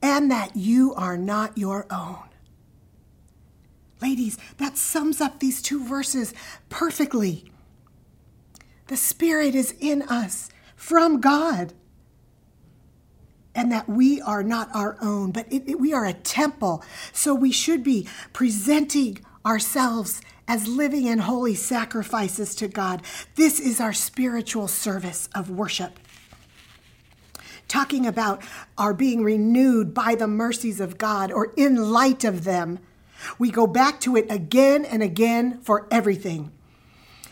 and 0.00 0.30
that 0.30 0.54
you 0.56 0.94
are 0.94 1.16
not 1.16 1.58
your 1.58 1.86
own? 1.90 2.28
Ladies, 4.00 4.38
that 4.58 4.76
sums 4.76 5.20
up 5.20 5.40
these 5.40 5.60
two 5.60 5.84
verses 5.84 6.32
perfectly. 6.68 7.50
The 8.86 8.96
Spirit 8.96 9.54
is 9.54 9.74
in 9.80 10.02
us 10.02 10.50
from 10.76 11.20
God. 11.20 11.74
And 13.54 13.72
that 13.72 13.88
we 13.88 14.20
are 14.20 14.44
not 14.44 14.68
our 14.72 14.96
own, 15.00 15.32
but 15.32 15.52
it, 15.52 15.68
it, 15.68 15.80
we 15.80 15.92
are 15.92 16.04
a 16.04 16.12
temple. 16.12 16.84
So 17.12 17.34
we 17.34 17.50
should 17.50 17.82
be 17.82 18.06
presenting 18.32 19.24
ourselves 19.44 20.20
as 20.48 20.66
living 20.66 21.06
and 21.06 21.20
holy 21.20 21.54
sacrifices 21.54 22.54
to 22.56 22.66
God. 22.66 23.02
This 23.36 23.60
is 23.60 23.80
our 23.80 23.92
spiritual 23.92 24.66
service 24.66 25.28
of 25.34 25.50
worship. 25.50 26.00
Talking 27.68 28.06
about 28.06 28.42
our 28.78 28.94
being 28.94 29.22
renewed 29.22 29.92
by 29.92 30.14
the 30.14 30.26
mercies 30.26 30.80
of 30.80 30.96
God 30.96 31.30
or 31.30 31.52
in 31.56 31.92
light 31.92 32.24
of 32.24 32.44
them. 32.44 32.78
We 33.38 33.50
go 33.50 33.66
back 33.66 34.00
to 34.00 34.16
it 34.16 34.26
again 34.30 34.86
and 34.86 35.02
again 35.02 35.60
for 35.60 35.86
everything 35.90 36.50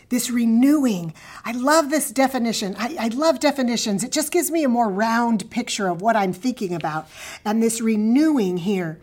this 0.09 0.29
renewing. 0.29 1.13
I 1.43 1.51
love 1.51 1.89
this 1.89 2.11
definition. 2.11 2.75
I, 2.77 2.95
I, 2.99 3.07
love 3.09 3.39
definitions. 3.39 4.03
It 4.03 4.11
just 4.11 4.31
gives 4.31 4.49
me 4.49 4.63
a 4.63 4.69
more 4.69 4.89
round 4.89 5.49
picture 5.51 5.87
of 5.89 6.01
what 6.01 6.15
I'm 6.15 6.31
thinking 6.31 6.73
about. 6.73 7.09
And 7.43 7.61
this 7.61 7.81
renewing 7.81 8.57
here. 8.57 8.99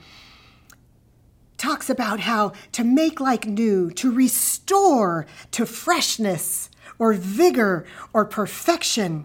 Talks 1.57 1.89
about 1.89 2.21
how 2.21 2.53
to 2.73 2.85
make 2.85 3.21
like 3.21 3.47
new, 3.47 3.91
to 3.93 4.13
restore 4.13 5.27
to 5.53 5.65
freshness 5.67 6.71
or 6.99 7.13
vigor 7.13 7.87
or 8.13 8.25
perfection. 8.25 9.25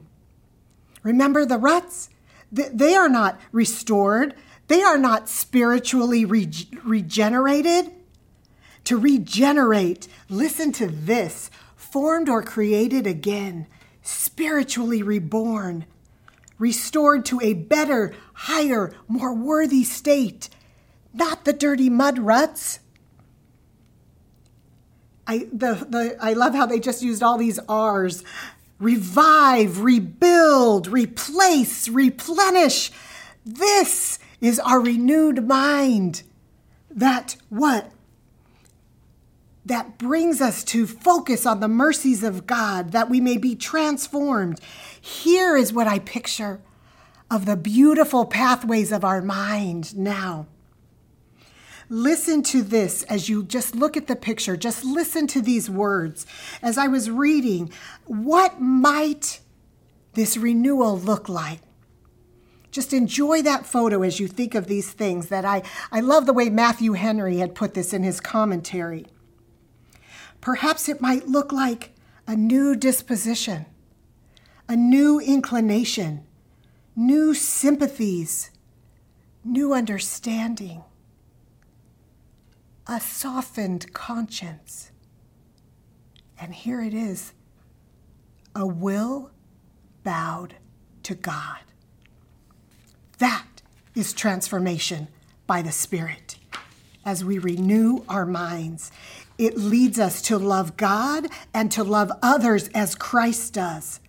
Remember 1.04 1.46
the 1.46 1.58
ruts? 1.58 2.10
They 2.52 2.96
are 2.96 3.10
not 3.10 3.40
restored, 3.52 4.34
they 4.68 4.82
are 4.82 4.98
not 4.98 5.30
spiritually 5.30 6.26
regenerated. 6.26 7.92
To 8.86 8.98
regenerate, 8.98 10.08
listen 10.30 10.72
to 10.74 10.88
this 10.88 11.52
formed 11.76 12.30
or 12.30 12.42
created 12.42 13.06
again, 13.08 13.68
spiritually 14.02 15.04
reborn, 15.04 15.86
restored 16.58 17.26
to 17.26 17.40
a 17.42 17.54
better, 17.54 18.14
higher, 18.34 18.92
more 19.08 19.34
worthy 19.34 19.84
state, 19.84 20.50
not 21.20 21.46
the 21.46 21.54
dirty 21.54 21.90
mud 21.90 22.18
ruts. 22.18 22.80
I, 25.28 25.48
the, 25.54 25.86
the, 25.88 26.18
I 26.20 26.34
love 26.34 26.56
how 26.56 26.66
they 26.66 26.80
just 26.80 27.04
used 27.04 27.22
all 27.22 27.38
these 27.38 27.60
R's 27.70 28.24
revive, 28.80 29.82
rebuild, 29.82 30.88
replace, 30.88 31.88
replenish. 31.88 32.92
This 33.46 34.18
is 34.42 34.60
our 34.60 34.80
renewed 34.80 35.48
mind. 35.48 36.24
That 36.90 37.36
what? 37.50 37.92
That 39.66 40.00
brings 40.00 40.42
us 40.42 40.64
to 40.66 40.88
focus 40.88 41.46
on 41.46 41.60
the 41.60 41.68
mercies 41.68 42.24
of 42.24 42.48
God, 42.48 42.92
that 42.92 43.10
we 43.10 43.22
may 43.22 43.38
be 43.38 43.56
transformed. 43.56 44.60
Here 45.00 45.56
is 45.56 45.74
what 45.74 45.88
I 45.88 46.00
picture 46.00 46.62
of 47.30 47.46
the 47.46 47.58
beautiful 47.58 48.26
pathways 48.26 48.92
of 48.92 49.04
our 49.04 49.22
mind 49.22 49.96
now. 49.96 50.48
Listen 51.92 52.44
to 52.44 52.62
this 52.62 53.02
as 53.04 53.30
you 53.30 53.44
just 53.44 53.76
look 53.76 53.98
at 53.98 54.06
the 54.06 54.16
picture. 54.16 54.56
Just 54.56 54.86
listen 54.86 55.26
to 55.28 55.42
these 55.42 55.70
words. 55.72 56.28
As 56.62 56.78
I 56.78 56.88
was 56.88 57.10
reading, 57.10 57.72
what 58.06 58.62
might 58.62 59.40
this 60.14 60.38
renewal 60.38 61.00
look 61.00 61.28
like? 61.28 61.62
Just 62.70 62.94
enjoy 62.94 63.42
that 63.42 63.66
photo 63.66 64.04
as 64.04 64.20
you 64.20 64.28
think 64.28 64.54
of 64.54 64.68
these 64.68 64.92
things 64.92 65.30
that 65.30 65.44
I, 65.44 65.64
I 65.92 66.02
love 66.02 66.28
the 66.28 66.34
way 66.34 66.50
Matthew 66.50 66.94
Henry 66.94 67.38
had 67.38 67.56
put 67.56 67.74
this 67.74 67.92
in 67.92 68.04
his 68.04 68.22
commentary. 68.22 69.08
Perhaps 70.40 70.88
it 70.88 71.02
might 71.02 71.28
look 71.28 71.52
like 71.52 71.96
a 72.28 72.36
new 72.36 72.76
disposition, 72.76 73.66
a 74.68 74.76
new 74.76 75.20
inclination, 75.20 76.24
new 76.96 77.34
sympathies, 77.34 78.52
new 79.44 79.74
understanding 79.74 80.84
a 82.90 83.00
softened 83.00 83.94
conscience. 83.94 84.92
And 86.42 86.56
here 86.56 86.82
it 86.82 86.94
is 86.94 87.34
a 88.56 88.66
will 88.66 89.30
bowed 90.04 90.56
to 91.04 91.14
God. 91.14 91.60
That 93.20 93.46
is 93.94 94.12
transformation 94.12 95.08
by 95.46 95.62
the 95.62 95.72
Spirit. 95.72 96.38
As 97.06 97.24
we 97.24 97.38
renew 97.38 98.04
our 98.10 98.26
minds, 98.26 98.92
it 99.38 99.56
leads 99.56 100.00
us 100.00 100.24
to 100.24 100.40
love 100.40 100.76
God 100.76 101.28
and 101.54 101.72
to 101.72 101.84
love 101.84 102.12
others 102.24 102.70
as 102.70 102.96
Christ 102.96 103.54
does. 103.54 104.00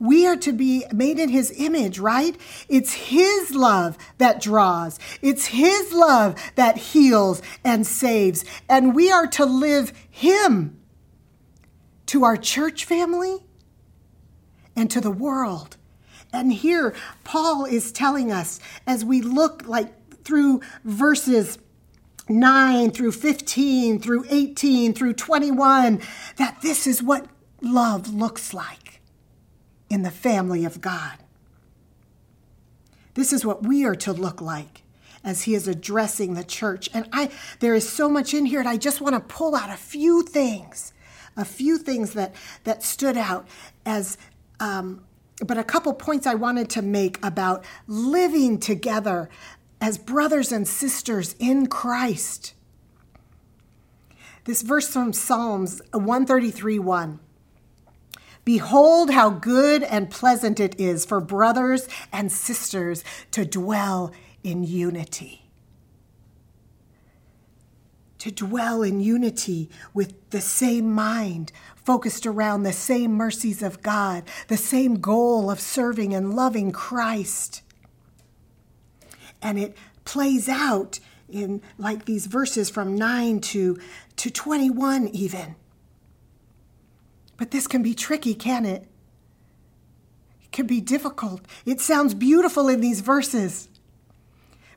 We 0.00 0.26
are 0.26 0.36
to 0.36 0.52
be 0.52 0.84
made 0.92 1.18
in 1.18 1.28
his 1.28 1.52
image, 1.56 1.98
right? 1.98 2.36
It's 2.68 2.92
his 2.92 3.54
love 3.54 3.98
that 4.18 4.40
draws. 4.40 4.98
It's 5.22 5.46
his 5.46 5.92
love 5.92 6.36
that 6.54 6.78
heals 6.78 7.42
and 7.64 7.86
saves. 7.86 8.44
And 8.68 8.94
we 8.94 9.10
are 9.10 9.26
to 9.28 9.44
live 9.44 9.92
him 10.10 10.78
to 12.06 12.24
our 12.24 12.36
church 12.36 12.84
family 12.84 13.38
and 14.76 14.90
to 14.90 15.00
the 15.00 15.10
world. 15.10 15.76
And 16.32 16.52
here, 16.52 16.94
Paul 17.24 17.64
is 17.64 17.90
telling 17.90 18.30
us 18.30 18.60
as 18.86 19.04
we 19.04 19.20
look 19.20 19.66
like 19.66 20.22
through 20.24 20.60
verses 20.84 21.58
9 22.28 22.90
through 22.90 23.12
15 23.12 24.00
through 24.00 24.24
18 24.28 24.92
through 24.92 25.14
21 25.14 26.02
that 26.36 26.60
this 26.60 26.86
is 26.86 27.02
what 27.02 27.26
love 27.62 28.12
looks 28.12 28.52
like 28.52 28.87
in 29.90 30.02
the 30.02 30.10
family 30.10 30.64
of 30.64 30.80
God. 30.80 31.18
This 33.14 33.32
is 33.32 33.44
what 33.44 33.64
we 33.66 33.84
are 33.84 33.96
to 33.96 34.12
look 34.12 34.40
like 34.40 34.82
as 35.24 35.42
he 35.42 35.54
is 35.54 35.66
addressing 35.66 36.34
the 36.34 36.44
church. 36.44 36.88
And 36.94 37.08
I 37.12 37.30
there 37.58 37.74
is 37.74 37.88
so 37.88 38.08
much 38.08 38.32
in 38.32 38.46
here 38.46 38.60
and 38.60 38.68
I 38.68 38.76
just 38.76 39.00
want 39.00 39.14
to 39.14 39.34
pull 39.34 39.56
out 39.56 39.70
a 39.70 39.76
few 39.76 40.22
things, 40.22 40.92
a 41.36 41.44
few 41.44 41.78
things 41.78 42.12
that 42.12 42.34
that 42.64 42.82
stood 42.82 43.16
out 43.16 43.46
as 43.84 44.18
um, 44.60 45.04
but 45.44 45.58
a 45.58 45.64
couple 45.64 45.92
points 45.94 46.26
I 46.26 46.34
wanted 46.34 46.68
to 46.70 46.82
make 46.82 47.24
about 47.24 47.64
living 47.86 48.58
together 48.58 49.28
as 49.80 49.98
brothers 49.98 50.50
and 50.50 50.66
sisters 50.66 51.34
in 51.38 51.66
Christ. 51.66 52.54
This 54.44 54.62
verse 54.62 54.88
from 54.88 55.12
Psalms 55.12 55.82
133 55.92 56.78
1. 56.78 57.20
Behold, 58.48 59.10
how 59.10 59.28
good 59.28 59.82
and 59.82 60.08
pleasant 60.08 60.58
it 60.58 60.80
is 60.80 61.04
for 61.04 61.20
brothers 61.20 61.86
and 62.10 62.32
sisters 62.32 63.04
to 63.30 63.44
dwell 63.44 64.10
in 64.42 64.64
unity. 64.64 65.50
To 68.20 68.30
dwell 68.30 68.82
in 68.82 69.00
unity 69.02 69.68
with 69.92 70.30
the 70.30 70.40
same 70.40 70.90
mind, 70.90 71.52
focused 71.76 72.24
around 72.24 72.62
the 72.62 72.72
same 72.72 73.12
mercies 73.12 73.62
of 73.62 73.82
God, 73.82 74.24
the 74.46 74.56
same 74.56 74.94
goal 74.94 75.50
of 75.50 75.60
serving 75.60 76.14
and 76.14 76.34
loving 76.34 76.72
Christ. 76.72 77.60
And 79.42 79.58
it 79.58 79.76
plays 80.06 80.48
out 80.48 81.00
in 81.28 81.60
like 81.76 82.06
these 82.06 82.24
verses 82.24 82.70
from 82.70 82.96
9 82.96 83.40
to, 83.40 83.78
to 84.16 84.30
21 84.30 85.08
even 85.08 85.54
but 87.38 87.52
this 87.52 87.66
can 87.66 87.82
be 87.82 87.94
tricky, 87.94 88.34
can 88.34 88.66
it? 88.66 88.82
It 90.42 90.52
can 90.52 90.66
be 90.66 90.82
difficult. 90.82 91.40
It 91.64 91.80
sounds 91.80 92.12
beautiful 92.12 92.68
in 92.68 92.82
these 92.82 93.00
verses, 93.00 93.68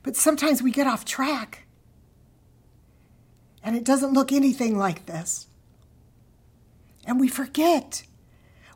but 0.04 0.16
sometimes 0.16 0.62
we 0.62 0.72
get 0.72 0.88
off 0.88 1.04
track. 1.04 1.66
And 3.64 3.76
it 3.76 3.84
doesn't 3.84 4.14
look 4.14 4.32
anything 4.32 4.78
like 4.78 5.06
this. 5.06 5.48
And 7.06 7.20
we 7.20 7.28
forget. 7.28 8.04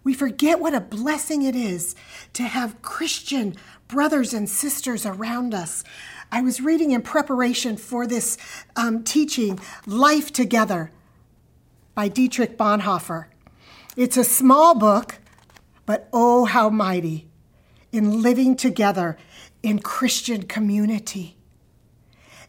We 0.04 0.14
forget 0.14 0.60
what 0.60 0.76
a 0.76 0.82
blessing 0.82 1.42
it 1.44 1.56
is 1.56 1.96
to 2.34 2.44
have 2.44 2.82
Christian 2.82 3.56
brothers 3.88 4.34
and 4.34 4.50
sisters 4.50 5.06
around 5.06 5.54
us. 5.54 5.84
I 6.32 6.42
was 6.42 6.62
reading 6.62 6.92
in 6.92 7.02
preparation 7.02 7.78
for 7.78 8.06
this 8.06 8.38
um, 8.76 9.04
teaching, 9.04 9.60
Life 9.88 10.32
Together 10.32 10.92
by 11.96 12.08
Dietrich 12.08 12.58
Bonhoeffer. 12.58 13.26
It's 13.96 14.18
a 14.18 14.24
small 14.24 14.76
book, 14.76 15.20
but 15.86 16.10
oh, 16.12 16.46
how 16.46 16.70
mighty 16.70 17.28
in 17.92 18.22
living 18.22 18.58
together 18.58 19.18
in 19.64 19.80
Christian 19.80 20.44
community. 20.44 21.38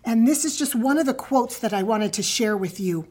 And 0.05 0.27
this 0.27 0.45
is 0.45 0.57
just 0.57 0.75
one 0.75 0.99
of 0.99 1.07
the 1.07 1.15
quotes 1.15 1.59
that 1.59 1.73
I 1.73 1.83
wanted 1.83 2.13
to 2.15 2.23
share 2.23 2.57
with 2.57 2.81
you 2.81 3.07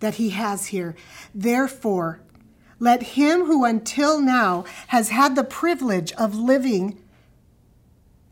that 0.00 0.14
he 0.14 0.30
has 0.30 0.66
here. 0.66 0.94
Therefore, 1.34 2.20
let 2.78 3.02
him 3.02 3.44
who 3.44 3.64
until 3.64 4.20
now 4.20 4.64
has 4.88 5.08
had 5.10 5.34
the 5.34 5.44
privilege 5.44 6.12
of 6.12 6.34
living 6.34 7.00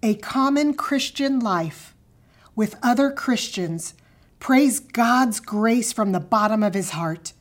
a 0.03 0.17
common 0.17 0.75
Christian 0.75 1.41
life 1.41 1.95
with 2.55 2.77
other 2.83 3.11
Christians 3.11 3.95
praise 4.39 4.81
God's 4.81 5.41
grace 5.41 5.93
from 5.93 6.13
the 6.13 6.21
bottom 6.21 6.63
of 6.63 6.75
his 6.75 6.91
heart 6.91 7.33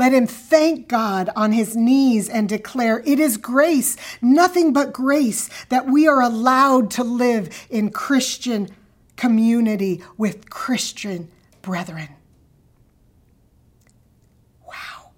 let 0.00 0.14
him 0.14 0.26
thank 0.26 0.88
God 0.88 1.28
on 1.36 1.52
his 1.52 1.76
knees 1.76 2.30
and 2.30 2.48
declare, 2.48 3.02
It 3.04 3.20
is 3.20 3.36
grace, 3.36 3.98
nothing 4.22 4.72
but 4.72 4.94
grace, 4.94 5.50
that 5.68 5.84
we 5.84 6.08
are 6.08 6.22
allowed 6.22 6.90
to 6.92 7.04
live 7.04 7.66
in 7.68 7.90
Christian 7.90 8.70
community 9.16 10.02
with 10.16 10.48
Christian 10.48 11.30
brethren. 11.60 12.08
Wow. 14.66 15.10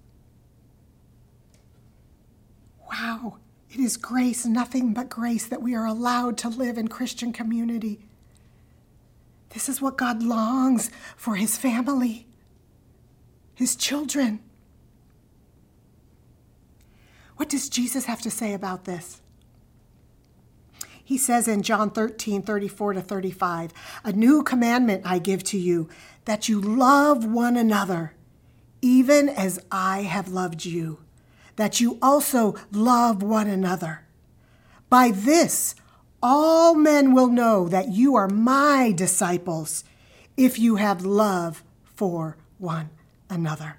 Wow. 2.90 3.36
It 3.70 3.78
is 3.78 3.96
grace, 3.96 4.44
nothing 4.44 4.94
but 4.94 5.08
grace, 5.08 5.46
that 5.46 5.62
we 5.62 5.76
are 5.76 5.86
allowed 5.86 6.36
to 6.38 6.48
live 6.48 6.76
in 6.76 6.88
Christian 6.88 7.32
community. 7.32 8.00
This 9.50 9.68
is 9.68 9.80
what 9.80 9.96
God 9.96 10.24
longs 10.24 10.90
for 11.16 11.36
his 11.36 11.56
family, 11.56 12.26
his 13.54 13.76
children. 13.76 14.40
What 17.42 17.48
does 17.48 17.68
Jesus 17.68 18.04
have 18.04 18.20
to 18.20 18.30
say 18.30 18.54
about 18.54 18.84
this? 18.84 19.20
He 21.02 21.18
says 21.18 21.48
in 21.48 21.62
John 21.62 21.90
13, 21.90 22.40
34 22.42 22.92
to 22.92 23.00
35, 23.00 23.72
A 24.04 24.12
new 24.12 24.44
commandment 24.44 25.02
I 25.04 25.18
give 25.18 25.42
to 25.46 25.58
you, 25.58 25.88
that 26.24 26.48
you 26.48 26.60
love 26.60 27.24
one 27.24 27.56
another, 27.56 28.14
even 28.80 29.28
as 29.28 29.58
I 29.72 30.02
have 30.02 30.28
loved 30.28 30.64
you, 30.64 31.00
that 31.56 31.80
you 31.80 31.98
also 32.00 32.54
love 32.70 33.24
one 33.24 33.48
another. 33.48 34.04
By 34.88 35.10
this, 35.10 35.74
all 36.22 36.76
men 36.76 37.12
will 37.12 37.28
know 37.28 37.68
that 37.68 37.88
you 37.88 38.14
are 38.14 38.28
my 38.28 38.92
disciples 38.94 39.82
if 40.36 40.60
you 40.60 40.76
have 40.76 41.04
love 41.04 41.64
for 41.82 42.36
one 42.58 42.90
another. 43.28 43.78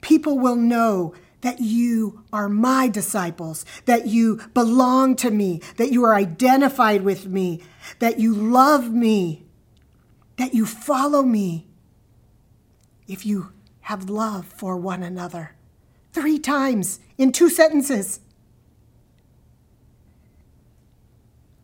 People 0.00 0.40
will 0.40 0.56
know 0.56 1.14
that 1.40 1.60
you 1.60 2.24
are 2.32 2.48
my 2.48 2.88
disciples, 2.88 3.64
that 3.84 4.06
you 4.06 4.40
belong 4.54 5.14
to 5.16 5.30
me, 5.30 5.60
that 5.76 5.92
you 5.92 6.04
are 6.04 6.14
identified 6.14 7.02
with 7.02 7.26
me, 7.26 7.62
that 8.00 8.18
you 8.18 8.34
love 8.34 8.90
me, 8.90 9.44
that 10.36 10.54
you 10.54 10.66
follow 10.66 11.22
me, 11.22 11.66
if 13.06 13.24
you 13.24 13.52
have 13.82 14.10
love 14.10 14.46
for 14.46 14.76
one 14.76 15.02
another. 15.02 15.54
Three 16.12 16.38
times 16.38 17.00
in 17.16 17.32
two 17.32 17.48
sentences. 17.48 18.20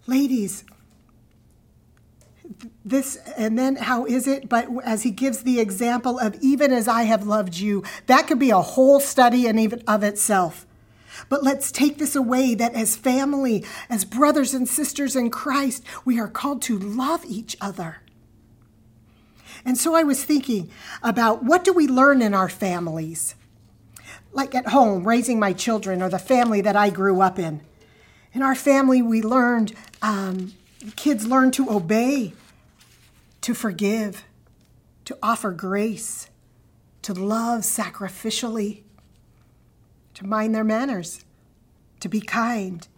Ladies, 0.07 0.65
this 2.85 3.17
and 3.37 3.59
then 3.59 3.77
how 3.77 4.05
is 4.05 4.27
it? 4.27 4.49
But 4.49 4.69
as 4.85 5.03
he 5.03 5.11
gives 5.11 5.43
the 5.43 5.61
example 5.61 6.19
of 6.19 6.37
even 6.41 6.73
as 6.73 6.89
i 6.89 7.03
have 7.05 7.27
loved 7.27 7.57
you 7.57 7.83
that 8.07 8.27
could 8.27 8.39
be 8.39 8.51
a 8.51 8.61
whole 8.61 9.01
study 9.01 9.47
in 9.47 9.59
even 9.59 9.83
of 9.87 10.03
itself. 10.03 10.67
But 11.29 11.43
let's 11.43 11.71
take 11.71 11.99
this 11.99 12.17
away 12.17 12.55
that 12.57 12.75
as 12.75 12.97
family 12.97 13.65
as 13.89 14.05
brothers 14.05 14.53
and 14.55 14.69
sisters 14.69 15.17
in 15.17 15.31
christ 15.31 15.83
we 16.05 16.19
are 16.19 16.29
called 16.29 16.63
to 16.63 16.79
love 16.79 17.25
each 17.25 17.57
other. 17.61 17.99
And 19.65 19.79
so 19.79 19.95
i 19.95 20.03
was 20.03 20.25
thinking 20.25 20.71
about 21.03 21.45
what 21.45 21.65
do 21.65 21.73
we 21.73 21.87
learn 21.87 22.23
in 22.23 22.35
our 22.35 22.49
families? 22.49 23.35
Like 24.33 24.55
at 24.55 24.69
home 24.69 25.07
raising 25.07 25.39
my 25.39 25.53
children 25.53 26.03
or 26.03 26.09
the 26.09 26.19
family 26.19 26.61
that 26.61 26.77
i 26.77 26.91
grew 26.91 27.21
up 27.21 27.39
in. 27.39 27.61
In 28.33 28.43
our 28.43 28.55
family 28.55 29.01
we 29.01 29.23
learned 29.23 29.75
um, 30.03 30.53
kids 30.97 31.27
learn 31.27 31.51
to 31.53 31.71
obey 31.71 32.35
to 33.45 33.53
forgive, 33.53 34.25
to 35.05 35.19
offer 35.23 35.51
grace, 35.51 36.31
to 37.03 37.13
love 37.13 37.61
sacrificially, 37.61 38.85
to 40.15 40.27
mind 40.27 40.55
their 40.55 40.65
manners, 40.65 41.27
to 42.01 42.09
be 42.09 42.23
kind, 42.23 42.89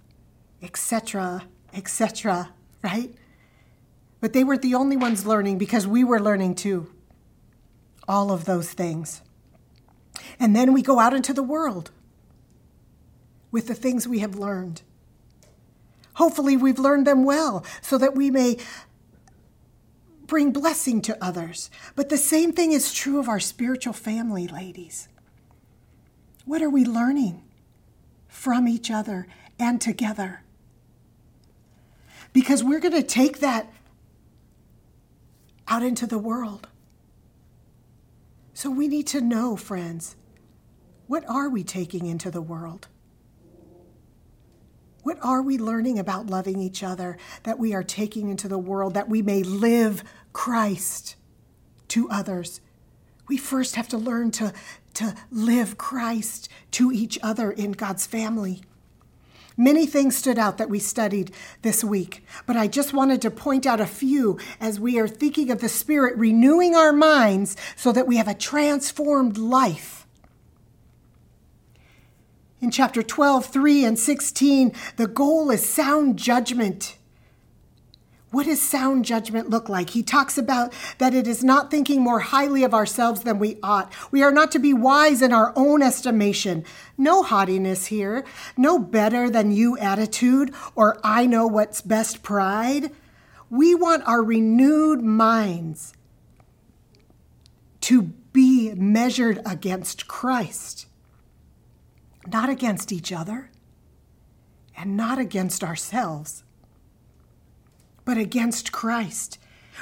etc., 0.63 1.43
etc., 1.75 2.51
right? 2.81 3.13
But 4.21 4.35
they 4.35 4.45
weren't 4.45 4.63
the 4.63 4.77
only 4.77 4.97
ones 4.97 5.27
learning 5.27 5.59
because 5.59 5.85
we 5.85 6.05
were 6.05 6.21
learning 6.21 6.55
too. 6.55 6.93
All 8.07 8.31
of 8.31 8.45
those 8.45 8.73
things. 8.73 9.23
And 10.39 10.55
then 10.55 10.73
we 10.73 10.81
go 10.81 11.01
out 11.01 11.13
into 11.13 11.33
the 11.33 11.43
world 11.43 11.91
with 13.51 13.67
the 13.67 13.75
things 13.75 14.07
we 14.07 14.21
have 14.21 14.37
learned. 14.37 14.83
Hopefully, 16.15 16.57
we've 16.57 16.79
learned 16.79 17.05
them 17.05 17.25
well 17.25 17.65
so 17.83 17.99
that 17.99 18.15
we 18.15 18.31
may 18.31 18.59
bring 20.27 20.53
blessing 20.53 21.01
to 21.03 21.25
others. 21.25 21.71
But 21.95 22.09
the 22.09 22.17
same 22.17 22.53
thing 22.53 22.73
is 22.73 22.93
true 22.93 23.19
of 23.19 23.29
our 23.29 23.41
spiritual 23.41 23.93
family, 23.93 24.49
ladies. 24.49 25.09
What 26.45 26.63
are 26.63 26.71
we 26.71 26.85
learning 26.85 27.43
from 28.29 28.69
each 28.69 28.91
other 28.91 29.27
and 29.59 29.81
together? 29.81 30.43
Because 32.33 32.63
we're 32.63 32.81
going 32.81 32.95
to 32.95 33.03
take 33.03 33.41
that 33.41 33.73
out 35.69 35.83
into 35.83 36.07
the 36.07 36.19
world. 36.19 36.69
So 38.55 38.71
we 38.71 38.89
need 38.89 39.07
to 39.09 39.21
know, 39.21 39.57
friends, 39.57 40.17
what 41.07 41.29
are 41.29 41.49
we 41.49 41.63
taking 41.65 42.07
into 42.07 42.31
the 42.31 42.43
world? 42.43 42.89
What 45.07 45.19
are 45.23 45.41
we 45.41 45.57
learning 45.57 46.01
about 46.01 46.27
loving 46.27 46.61
each 46.61 46.83
other 46.83 47.17
that 47.45 47.61
we 47.61 47.73
are 47.75 47.85
taking 47.85 48.29
into 48.29 48.49
the 48.49 48.59
world 48.59 48.95
that 48.95 49.09
we 49.09 49.23
may 49.23 49.45
live 49.45 50.03
Christ 50.33 51.15
to 51.87 52.11
others? 52.11 52.61
We 53.29 53.37
first 53.37 53.77
have 53.77 53.87
to 53.91 53.99
learn 53.99 54.33
to, 54.33 54.53
to 54.95 55.15
live 55.31 55.79
Christ 55.79 56.49
to 56.73 56.91
each 56.91 57.21
other 57.23 57.53
in 57.53 57.71
God's 57.71 58.05
family. 58.05 58.63
Many 59.57 59.87
things 59.87 60.17
stood 60.17 60.41
out 60.41 60.59
that 60.59 60.69
we 60.69 60.81
studied 60.81 61.31
this 61.63 61.85
week, 61.85 62.25
but 62.45 62.57
I 62.57 62.67
just 62.67 62.93
wanted 62.93 63.23
to 63.23 63.31
point 63.31 63.65
out 63.65 63.81
a 63.81 63.87
few 63.87 64.41
as 64.59 64.81
we 64.81 64.99
are 64.99 65.07
thinking 65.07 65.53
of 65.53 65.61
the 65.61 65.69
Spirit 65.69 66.17
renewing 66.17 66.75
our 66.75 66.93
minds 66.93 67.57
so 67.77 67.93
that 67.93 68.09
we 68.09 68.17
have 68.17 68.27
a 68.27 68.35
transformed 68.35 69.39
life 69.39 70.06
in 72.67 72.73
chapter 72.73 73.01
12, 73.01 73.47
3 73.47 73.85
and 73.85 73.97
16, 73.97 74.73
the 74.97 75.07
goal 75.07 75.53
is 75.53 75.65
sound 75.65 76.19
judgment. 76.19 76.97
What 78.33 78.47
does 78.47 78.61
sound 78.61 79.05
judgment 79.05 79.49
look 79.49 79.69
like? 79.69 79.91
He 79.91 80.03
talks 80.03 80.37
about 80.37 80.73
that 80.99 81.15
it 81.15 81.29
is 81.29 81.45
not 81.45 81.71
thinking 81.71 82.01
more 82.01 82.19
highly 82.19 82.65
of 82.65 82.75
ourselves 82.75 83.21
than 83.21 83.39
we 83.39 83.61
ought. 83.63 83.93
We 84.11 84.21
are 84.25 84.33
not 84.33 84.51
to 84.51 84.59
be 84.59 84.75
wise 84.75 85.23
in 85.23 85.33
our 85.33 85.53
own 85.55 85.81
estimation. 85.81 86.65
No 86.99 87.23
haughtiness 87.23 87.87
here, 87.87 88.25
no 88.57 88.81
better 88.81 89.31
than 89.31 89.53
you 89.53 89.79
attitude 89.79 90.53
or 90.75 90.99
I 91.05 91.25
know 91.25 91.47
what's 91.47 91.81
best 91.81 92.25
pride. 92.25 92.91
We 93.49 93.77
want 93.77 94.03
our 94.09 94.25
renewed 94.25 95.03
minds 95.03 95.95
to 97.83 98.03
be 98.33 98.75
measured 98.75 99.41
against 99.47 100.09
Christ 100.09 100.87
not 102.33 102.49
against 102.49 102.93
each 102.93 103.13
other 103.13 103.51
and 104.77 104.97
not 104.97 105.19
against 105.19 105.65
ourselves, 105.65 106.45
but 108.05 108.19
against 108.19 108.73
Christ. 108.73 109.39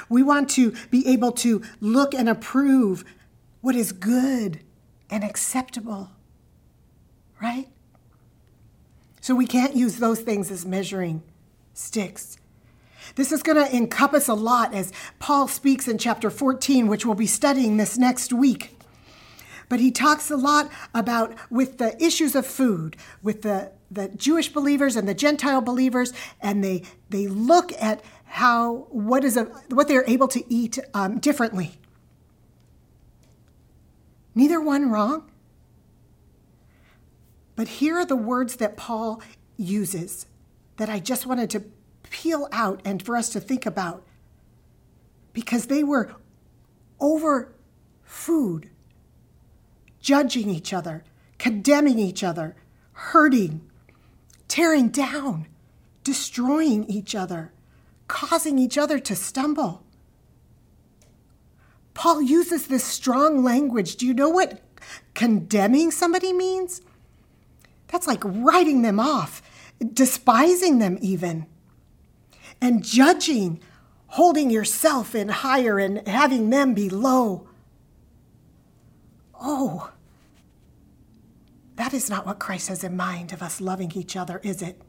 We 0.09 0.23
want 0.23 0.49
to 0.51 0.73
be 0.89 1.07
able 1.07 1.31
to 1.33 1.61
look 1.79 2.13
and 2.13 2.29
approve 2.29 3.03
what 3.61 3.75
is 3.75 3.91
good 3.91 4.59
and 5.09 5.23
acceptable, 5.23 6.11
right? 7.41 7.67
So 9.21 9.33
we 9.33 9.47
can't 9.47 9.75
use 9.75 9.97
those 9.97 10.21
things 10.21 10.51
as 10.51 10.65
measuring 10.65 11.23
sticks. 11.73 12.37
This 13.15 13.31
is 13.31 13.43
going 13.43 13.63
to 13.63 13.75
encompass 13.75 14.27
a 14.27 14.33
lot 14.33 14.73
as 14.73 14.91
Paul 15.19 15.47
speaks 15.47 15.87
in 15.87 15.97
chapter 15.97 16.29
14, 16.29 16.87
which 16.87 17.05
we'll 17.05 17.15
be 17.15 17.27
studying 17.27 17.77
this 17.77 17.97
next 17.97 18.33
week. 18.33 18.74
But 19.67 19.79
he 19.79 19.91
talks 19.91 20.29
a 20.29 20.37
lot 20.37 20.71
about 20.93 21.35
with 21.49 21.77
the 21.77 22.01
issues 22.03 22.35
of 22.35 22.45
food, 22.45 22.95
with 23.23 23.41
the, 23.41 23.71
the 23.89 24.09
Jewish 24.09 24.49
believers 24.49 24.95
and 24.95 25.07
the 25.07 25.13
Gentile 25.13 25.61
believers, 25.61 26.13
and 26.41 26.63
they 26.63 26.83
they 27.09 27.27
look 27.27 27.71
at 27.81 28.03
how 28.25 28.87
what 28.89 29.23
is 29.23 29.37
a, 29.37 29.45
what 29.69 29.87
they're 29.87 30.07
able 30.07 30.27
to 30.29 30.43
eat 30.53 30.77
um, 30.93 31.19
differently. 31.19 31.73
Neither 34.35 34.59
one 34.59 34.91
wrong. 34.91 35.29
But 37.55 37.67
here 37.69 37.97
are 37.97 38.05
the 38.05 38.17
words 38.17 38.57
that 38.57 38.75
Paul 38.75 39.21
uses 39.57 40.25
that 40.75 40.89
I 40.89 40.99
just 40.99 41.25
wanted 41.25 41.49
to 41.51 41.63
peel 42.03 42.49
out 42.51 42.81
and 42.83 43.01
for 43.01 43.15
us 43.15 43.29
to 43.29 43.39
think 43.39 43.65
about 43.65 44.03
because 45.31 45.67
they 45.67 45.83
were 45.83 46.13
over 46.99 47.53
food 48.03 48.69
judging 50.05 50.51
each 50.51 50.71
other, 50.71 51.03
condemning 51.39 51.97
each 51.97 52.23
other, 52.23 52.55
hurting, 52.91 53.59
tearing 54.47 54.89
down, 54.89 55.47
destroying 56.03 56.85
each 56.85 57.15
other, 57.15 57.51
causing 58.07 58.59
each 58.59 58.77
other 58.77 58.99
to 58.99 59.15
stumble. 59.15 59.83
Paul 61.95 62.21
uses 62.21 62.67
this 62.67 62.83
strong 62.83 63.43
language. 63.43 63.95
Do 63.95 64.05
you 64.05 64.13
know 64.13 64.29
what 64.29 64.61
condemning 65.15 65.89
somebody 65.89 66.33
means? 66.33 66.81
That's 67.87 68.05
like 68.05 68.23
writing 68.23 68.83
them 68.83 68.99
off, 68.99 69.41
despising 69.91 70.77
them, 70.77 70.99
even. 71.01 71.47
And 72.61 72.83
judging, 72.83 73.59
holding 74.05 74.51
yourself 74.51 75.15
in 75.15 75.29
higher 75.29 75.79
and 75.79 76.07
having 76.07 76.51
them 76.51 76.75
be 76.75 76.91
low. 76.91 77.47
Oh, 79.41 79.91
that 81.75 81.93
is 81.93 82.09
not 82.09 82.25
what 82.25 82.39
Christ 82.39 82.69
has 82.69 82.83
in 82.83 82.95
mind 82.95 83.33
of 83.33 83.41
us 83.41 83.59
loving 83.59 83.91
each 83.95 84.15
other, 84.15 84.39
is 84.43 84.61
it? 84.61 84.81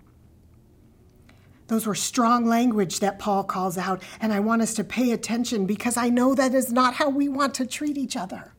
Those 1.68 1.86
were 1.86 1.96
strong 1.96 2.46
language 2.46 3.00
that 3.00 3.18
Paul 3.18 3.42
calls 3.42 3.76
out, 3.76 4.02
and 4.20 4.32
I 4.32 4.40
want 4.40 4.62
us 4.62 4.74
to 4.74 4.84
pay 4.84 5.10
attention 5.10 5.66
because 5.66 5.96
I 5.96 6.08
know 6.10 6.34
that 6.34 6.54
is 6.54 6.70
not 6.70 6.94
how 6.94 7.08
we 7.08 7.28
want 7.28 7.54
to 7.54 7.66
treat 7.66 7.98
each 7.98 8.16
other. 8.16 8.52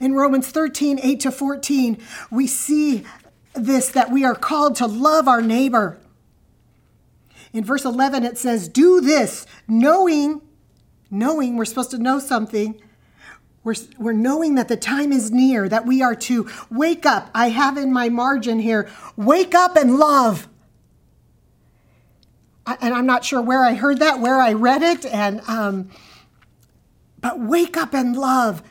In 0.00 0.14
Romans 0.14 0.48
13, 0.48 1.00
8 1.02 1.20
to 1.20 1.30
14, 1.32 1.98
we 2.30 2.46
see 2.46 3.04
this 3.54 3.88
that 3.88 4.10
we 4.10 4.24
are 4.24 4.34
called 4.34 4.76
to 4.76 4.86
love 4.86 5.28
our 5.28 5.42
neighbor. 5.42 5.98
In 7.52 7.64
verse 7.64 7.84
11, 7.84 8.24
it 8.24 8.38
says, 8.38 8.68
Do 8.68 9.00
this, 9.00 9.46
knowing, 9.68 10.40
knowing 11.10 11.56
we're 11.56 11.64
supposed 11.64 11.92
to 11.92 11.98
know 11.98 12.18
something. 12.18 12.80
We're, 13.64 13.74
we're 13.98 14.12
knowing 14.12 14.56
that 14.56 14.68
the 14.68 14.76
time 14.76 15.10
is 15.10 15.30
near, 15.30 15.68
that 15.70 15.86
we 15.86 16.02
are 16.02 16.14
to 16.14 16.48
wake 16.70 17.06
up. 17.06 17.30
I 17.34 17.48
have 17.48 17.78
in 17.78 17.92
my 17.92 18.10
margin 18.10 18.60
here, 18.60 18.90
wake 19.16 19.54
up 19.54 19.76
and 19.76 19.96
love. 19.96 20.46
I, 22.66 22.76
and 22.82 22.94
I'm 22.94 23.06
not 23.06 23.24
sure 23.24 23.40
where 23.40 23.64
I 23.64 23.74
heard 23.74 23.98
that, 24.00 24.20
where 24.20 24.38
I 24.38 24.52
read 24.52 24.82
it, 24.82 25.06
and 25.06 25.40
um, 25.48 25.90
but 27.20 27.40
wake 27.40 27.76
up 27.76 27.94
and 27.94 28.14
love. 28.14 28.62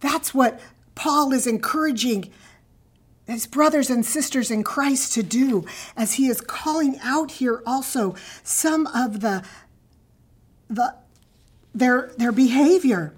That's 0.00 0.34
what 0.34 0.60
Paul 0.96 1.32
is 1.32 1.46
encouraging 1.46 2.32
his 3.26 3.46
brothers 3.46 3.90
and 3.90 4.04
sisters 4.04 4.50
in 4.50 4.64
Christ 4.64 5.12
to 5.12 5.22
do 5.22 5.64
as 5.96 6.14
he 6.14 6.26
is 6.26 6.40
calling 6.40 6.98
out 7.02 7.32
here 7.32 7.62
also 7.64 8.16
some 8.42 8.88
of 8.88 9.20
the 9.20 9.44
the 10.68 10.96
their 11.72 12.12
their 12.18 12.32
behavior. 12.32 13.12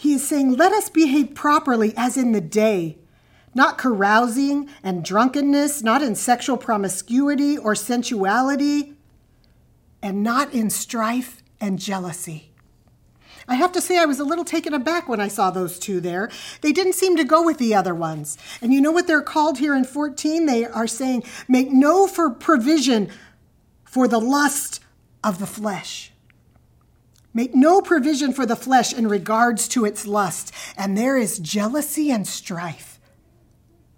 He 0.00 0.14
is 0.14 0.26
saying, 0.26 0.56
"Let 0.56 0.72
us 0.72 0.88
behave 0.88 1.34
properly 1.34 1.92
as 1.94 2.16
in 2.16 2.32
the 2.32 2.40
day, 2.40 2.96
not 3.54 3.76
carousing 3.76 4.66
and 4.82 5.04
drunkenness, 5.04 5.82
not 5.82 6.02
in 6.02 6.14
sexual 6.14 6.56
promiscuity 6.56 7.58
or 7.58 7.74
sensuality, 7.74 8.96
and 10.00 10.22
not 10.22 10.54
in 10.54 10.70
strife 10.70 11.42
and 11.60 11.78
jealousy." 11.78 12.50
I 13.46 13.56
have 13.56 13.72
to 13.72 13.82
say, 13.82 13.98
I 13.98 14.06
was 14.06 14.18
a 14.18 14.24
little 14.24 14.46
taken 14.46 14.72
aback 14.72 15.06
when 15.06 15.20
I 15.20 15.28
saw 15.28 15.50
those 15.50 15.78
two 15.78 16.00
there. 16.00 16.30
They 16.62 16.72
didn't 16.72 16.94
seem 16.94 17.18
to 17.18 17.24
go 17.24 17.42
with 17.42 17.58
the 17.58 17.74
other 17.74 17.94
ones. 17.94 18.38
And 18.62 18.72
you 18.72 18.80
know 18.80 18.92
what 18.92 19.06
they're 19.06 19.20
called 19.20 19.58
here 19.58 19.74
in 19.74 19.84
14? 19.84 20.46
They 20.46 20.64
are 20.64 20.86
saying, 20.86 21.24
make 21.46 21.70
no 21.70 22.06
for 22.06 22.30
provision 22.30 23.10
for 23.84 24.08
the 24.08 24.20
lust 24.20 24.80
of 25.22 25.40
the 25.40 25.46
flesh. 25.46 26.09
Make 27.32 27.54
no 27.54 27.80
provision 27.80 28.32
for 28.32 28.44
the 28.44 28.56
flesh 28.56 28.92
in 28.92 29.06
regards 29.06 29.68
to 29.68 29.84
its 29.84 30.06
lust. 30.06 30.52
And 30.76 30.96
there 30.96 31.16
is 31.16 31.38
jealousy 31.38 32.10
and 32.10 32.26
strife, 32.26 32.98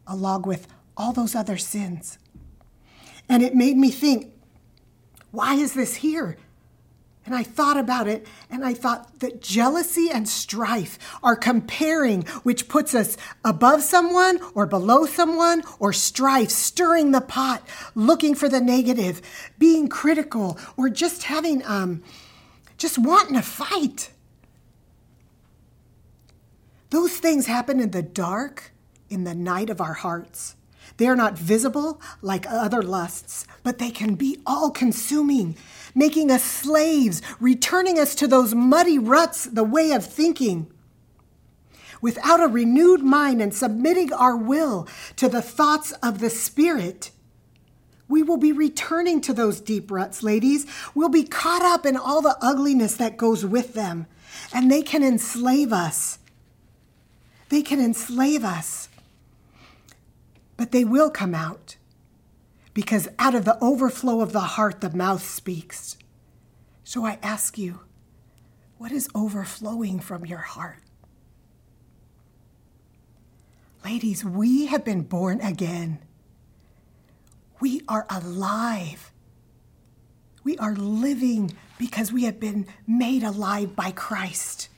along 0.07 0.43
with 0.43 0.67
all 0.97 1.13
those 1.13 1.35
other 1.35 1.57
sins. 1.57 2.19
And 3.29 3.43
it 3.43 3.55
made 3.55 3.77
me 3.77 3.91
think, 3.91 4.33
why 5.31 5.55
is 5.55 5.73
this 5.73 5.97
here? 5.97 6.37
And 7.25 7.35
I 7.37 7.45
thought 7.45 7.77
about 7.77 8.09
it 8.09 8.27
and 8.51 8.65
I 8.65 8.75
thought 8.75 9.21
that 9.21 9.41
jealousy 9.41 10.11
and 10.11 10.29
strife 10.29 10.99
are 11.23 11.37
comparing, 11.37 12.23
which 12.43 12.69
puts 12.69 12.95
us 12.95 13.17
above 13.45 13.83
someone 13.83 14.41
or 14.55 14.67
below 14.67 15.07
someone, 15.07 15.63
or 15.79 15.93
strife, 15.93 16.51
stirring 16.51 17.13
the 17.13 17.21
pot, 17.21 17.67
looking 17.95 18.35
for 18.35 18.49
the 18.49 18.61
negative, 18.61 19.23
being 19.59 19.89
critical, 19.89 20.59
or 20.77 20.89
just 20.89 21.23
having, 21.25 21.65
um, 21.65 22.03
just 22.83 22.99
wanting 22.99 23.35
to 23.35 23.43
fight. 23.43 24.11
Those 26.91 27.17
things 27.17 27.47
happen 27.47 27.79
in 27.79 27.93
the 27.93 28.03
dark, 28.03 28.73
in 29.09 29.23
the 29.23 29.37
night 29.37 29.71
of 29.71 29.81
our 29.81 29.93
hearts. 29.93 30.57
They 30.97 31.07
are 31.07 31.15
not 31.15 31.39
visible 31.39 32.01
like 32.23 32.45
other 32.51 32.83
lusts, 32.83 33.47
but 33.63 33.79
they 33.79 33.93
can 33.93 34.17
be 34.17 34.41
all 34.45 34.73
consuming, 34.73 35.57
making 35.95 36.33
us 36.33 36.43
slaves, 36.43 37.23
returning 37.39 38.01
us 38.01 38.17
to 38.17 38.27
those 38.27 38.53
muddy 38.53 38.99
ruts, 38.99 39.45
the 39.45 39.63
way 39.63 39.93
of 39.93 40.05
thinking. 40.05 40.67
Without 42.01 42.43
a 42.43 42.49
renewed 42.49 43.03
mind 43.03 43.41
and 43.41 43.55
submitting 43.55 44.13
our 44.13 44.37
will 44.37 44.89
to 45.15 45.29
the 45.29 45.41
thoughts 45.41 45.93
of 46.03 46.19
the 46.19 46.31
Spirit, 46.31 47.13
we 48.09 48.23
will 48.23 48.37
be 48.37 48.53
returning 48.53 49.21
to 49.23 49.33
those 49.33 49.61
deep 49.61 49.91
ruts, 49.91 50.23
ladies. 50.23 50.67
We'll 50.95 51.09
be 51.09 51.25
caught 51.25 51.63
up 51.63 51.87
in 51.87 51.97
all 51.97 52.23
the 52.23 52.37
ugliness 52.41 52.97
that 52.97 53.17
goes 53.17 53.45
with 53.45 53.75
them, 53.75 54.07
and 54.53 54.71
they 54.71 54.83
can 54.83 55.03
enslave 55.03 55.73
us. 55.73 56.19
They 57.49 57.63
can 57.63 57.81
enslave 57.81 58.45
us 58.45 58.89
but 60.63 60.71
they 60.71 60.85
will 60.85 61.11
come 61.11 61.35
out 61.35 61.75
because 62.73 63.09
out 63.19 63.35
of 63.35 63.45
the 63.45 63.59
overflow 63.61 64.21
of 64.21 64.33
the 64.33 64.39
heart, 64.41 64.81
the 64.81 64.91
mouth 64.91 65.21
speaks. 65.21 65.97
So 66.85 67.05
I 67.05 67.19
ask 67.21 67.59
you, 67.59 67.81
what 68.79 68.93
is 68.93 69.09
overflowing 69.13 69.99
from 69.99 70.25
your 70.25 70.39
heart? 70.39 70.79
Ladies, 73.85 74.25
we 74.25 74.67
have 74.67 74.85
been 74.85 75.03
born 75.03 75.41
again. 75.41 75.99
We 77.63 77.83
are 77.87 78.07
alive. 78.11 79.13
We 80.43 80.59
are 80.59 80.75
living 80.75 81.57
because 81.79 82.13
we 82.13 82.25
have 82.25 82.41
been 82.41 82.67
made 82.89 83.23
alive 83.23 83.77
by 83.77 83.93
Christ. 83.93 84.69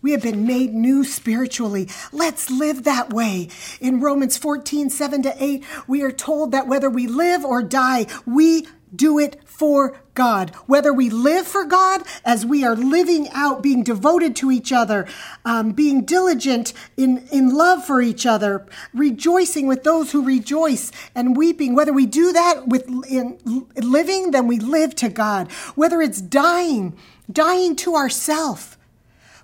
We 0.00 0.12
have 0.12 0.22
been 0.22 0.46
made 0.46 0.72
new 0.72 1.04
spiritually. 1.04 1.86
Let's 2.12 2.50
live 2.50 2.84
that 2.84 3.12
way. 3.12 3.50
In 3.78 4.00
Romans 4.00 4.38
14, 4.38 4.88
7 4.88 5.22
to 5.24 5.34
8, 5.38 5.64
we 5.86 6.00
are 6.00 6.10
told 6.10 6.52
that 6.52 6.66
whether 6.66 6.88
we 6.88 7.06
live 7.06 7.44
or 7.44 7.62
die, 7.62 8.06
we 8.24 8.66
do 8.96 9.18
it 9.18 9.40
for 9.44 10.00
God. 10.14 10.50
Whether 10.66 10.92
we 10.92 11.10
live 11.10 11.46
for 11.46 11.64
God 11.64 12.02
as 12.24 12.46
we 12.46 12.64
are 12.64 12.76
living 12.76 13.28
out, 13.32 13.62
being 13.62 13.82
devoted 13.82 14.36
to 14.36 14.50
each 14.50 14.72
other, 14.72 15.06
um, 15.44 15.72
being 15.72 16.04
diligent 16.04 16.72
in, 16.96 17.26
in 17.32 17.54
love 17.54 17.84
for 17.84 18.00
each 18.00 18.26
other, 18.26 18.66
rejoicing 18.92 19.66
with 19.66 19.84
those 19.84 20.12
who 20.12 20.24
rejoice, 20.24 20.90
and 21.14 21.36
weeping. 21.36 21.74
Whether 21.74 21.92
we 21.92 22.06
do 22.06 22.32
that 22.32 22.68
with 22.68 22.88
in 23.08 23.38
living, 23.76 24.30
then 24.30 24.46
we 24.46 24.58
live 24.58 24.94
to 24.96 25.08
God. 25.08 25.50
Whether 25.74 26.00
it's 26.02 26.20
dying, 26.20 26.96
dying 27.30 27.76
to 27.76 27.94
ourself, 27.94 28.76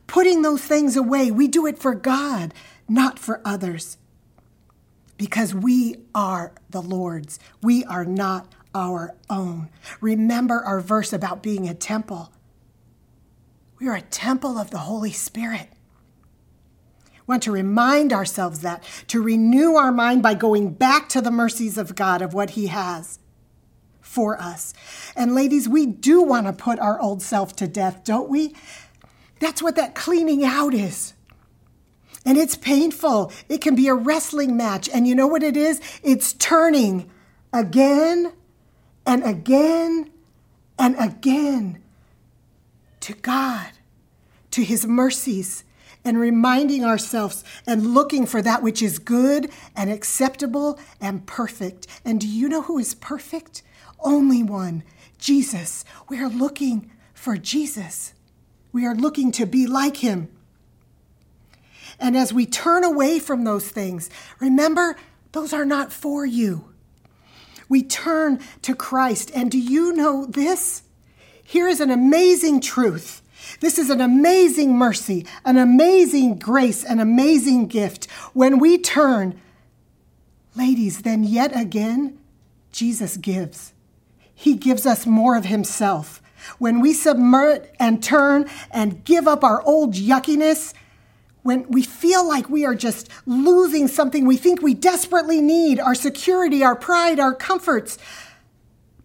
putting 0.06 0.42
those 0.42 0.62
things 0.62 0.96
away. 0.96 1.30
We 1.30 1.46
do 1.46 1.66
it 1.66 1.78
for 1.78 1.94
God, 1.94 2.52
not 2.88 3.18
for 3.18 3.40
others. 3.44 3.96
Because 5.16 5.54
we 5.54 5.96
are 6.14 6.52
the 6.70 6.80
Lord's. 6.80 7.38
We 7.62 7.84
are 7.84 8.04
not 8.04 8.52
our 8.74 9.16
own. 9.28 9.68
Remember 10.00 10.62
our 10.64 10.80
verse 10.80 11.12
about 11.12 11.42
being 11.42 11.68
a 11.68 11.74
temple. 11.74 12.33
We 13.78 13.88
are 13.88 13.96
a 13.96 14.02
temple 14.02 14.59
of 14.59 14.70
the 14.70 14.78
Holy 14.78 15.12
Spirit. 15.12 15.68
We 17.12 17.33
want 17.33 17.42
to 17.44 17.52
remind 17.52 18.12
ourselves 18.12 18.61
that, 18.61 18.83
to 19.09 19.22
renew 19.22 19.74
our 19.74 19.92
mind 19.92 20.22
by 20.22 20.35
going 20.35 20.74
back 20.74 21.09
to 21.11 21.20
the 21.20 21.30
mercies 21.30 21.78
of 21.78 21.94
God, 21.94 22.22
of 22.22 22.35
what 22.35 22.50
He 22.50 22.66
has 22.66 23.18
for 24.00 24.40
us. 24.40 24.74
And 25.16 25.35
ladies, 25.35 25.68
we 25.68 25.87
do 25.87 26.22
want 26.22 26.46
to 26.46 26.52
put 26.52 26.78
our 26.78 27.00
old 27.00 27.22
self 27.22 27.54
to 27.56 27.68
death, 27.68 28.04
don't 28.04 28.28
we? 28.28 28.54
That's 29.38 29.62
what 29.62 29.76
that 29.76 29.94
cleaning 29.94 30.44
out 30.44 30.74
is. 30.74 31.14
And 32.26 32.37
it's 32.37 32.56
painful. 32.56 33.33
It 33.48 33.62
can 33.62 33.74
be 33.74 33.88
a 33.88 33.94
wrestling 33.94 34.56
match. 34.56 34.88
And 34.92 35.09
you 35.09 35.14
know 35.14 35.26
what 35.26 35.42
it 35.42 35.56
is? 35.56 35.80
It's 36.02 36.33
turning 36.35 37.09
again 37.52 38.33
and 39.06 39.24
again 39.24 40.10
and 40.78 40.96
again 40.98 41.82
to 43.00 43.14
God, 43.14 43.70
to 44.50 44.62
His 44.62 44.86
mercies, 44.86 45.64
and 46.04 46.18
reminding 46.18 46.84
ourselves 46.84 47.44
and 47.66 47.94
looking 47.94 48.26
for 48.26 48.40
that 48.42 48.62
which 48.62 48.82
is 48.82 48.98
good 48.98 49.50
and 49.76 49.90
acceptable 49.90 50.78
and 51.00 51.26
perfect. 51.26 51.86
And 52.04 52.20
do 52.20 52.26
you 52.28 52.48
know 52.48 52.62
who 52.62 52.78
is 52.78 52.94
perfect? 52.94 53.62
Only 53.98 54.42
one 54.42 54.82
Jesus. 55.18 55.84
We 56.08 56.18
are 56.20 56.28
looking 56.28 56.90
for 57.12 57.36
Jesus. 57.36 58.14
We 58.72 58.86
are 58.86 58.94
looking 58.94 59.30
to 59.32 59.46
be 59.46 59.66
like 59.66 59.98
him. 59.98 60.28
And 61.98 62.16
as 62.16 62.32
we 62.32 62.46
turn 62.46 62.82
away 62.82 63.18
from 63.18 63.44
those 63.44 63.68
things, 63.68 64.08
remember, 64.38 64.96
those 65.32 65.52
are 65.52 65.66
not 65.66 65.92
for 65.92 66.24
you. 66.24 66.69
We 67.70 67.83
turn 67.83 68.40
to 68.61 68.74
Christ. 68.74 69.30
And 69.35 69.50
do 69.50 69.59
you 69.59 69.94
know 69.94 70.26
this? 70.26 70.83
Here 71.42 71.66
is 71.66 71.80
an 71.80 71.90
amazing 71.90 72.61
truth. 72.61 73.22
This 73.61 73.78
is 73.78 73.88
an 73.88 74.00
amazing 74.00 74.76
mercy, 74.76 75.24
an 75.44 75.56
amazing 75.56 76.38
grace, 76.38 76.85
an 76.85 77.00
amazing 77.00 77.68
gift. 77.68 78.11
When 78.35 78.59
we 78.59 78.76
turn, 78.76 79.40
ladies, 80.54 81.02
then 81.02 81.24
yet 81.24 81.59
again, 81.59 82.18
Jesus 82.72 83.16
gives. 83.16 83.72
He 84.35 84.54
gives 84.54 84.85
us 84.85 85.06
more 85.06 85.37
of 85.37 85.46
Himself. 85.46 86.22
When 86.59 86.80
we 86.80 86.92
submit 86.92 87.74
and 87.78 88.02
turn 88.02 88.48
and 88.70 89.04
give 89.04 89.28
up 89.28 89.44
our 89.44 89.62
old 89.62 89.94
yuckiness, 89.94 90.74
when 91.42 91.68
we 91.68 91.83
feel 91.83 92.26
like 92.26 92.48
we 92.48 92.64
are 92.64 92.74
just 92.74 93.09
losing 93.26 93.88
something 93.88 94.26
we 94.26 94.37
think 94.37 94.62
we 94.62 94.74
desperately 94.74 95.40
need 95.40 95.81
our 95.81 95.94
security, 95.94 96.62
our 96.62 96.76
pride, 96.76 97.18
our 97.18 97.35
comforts. 97.35 97.98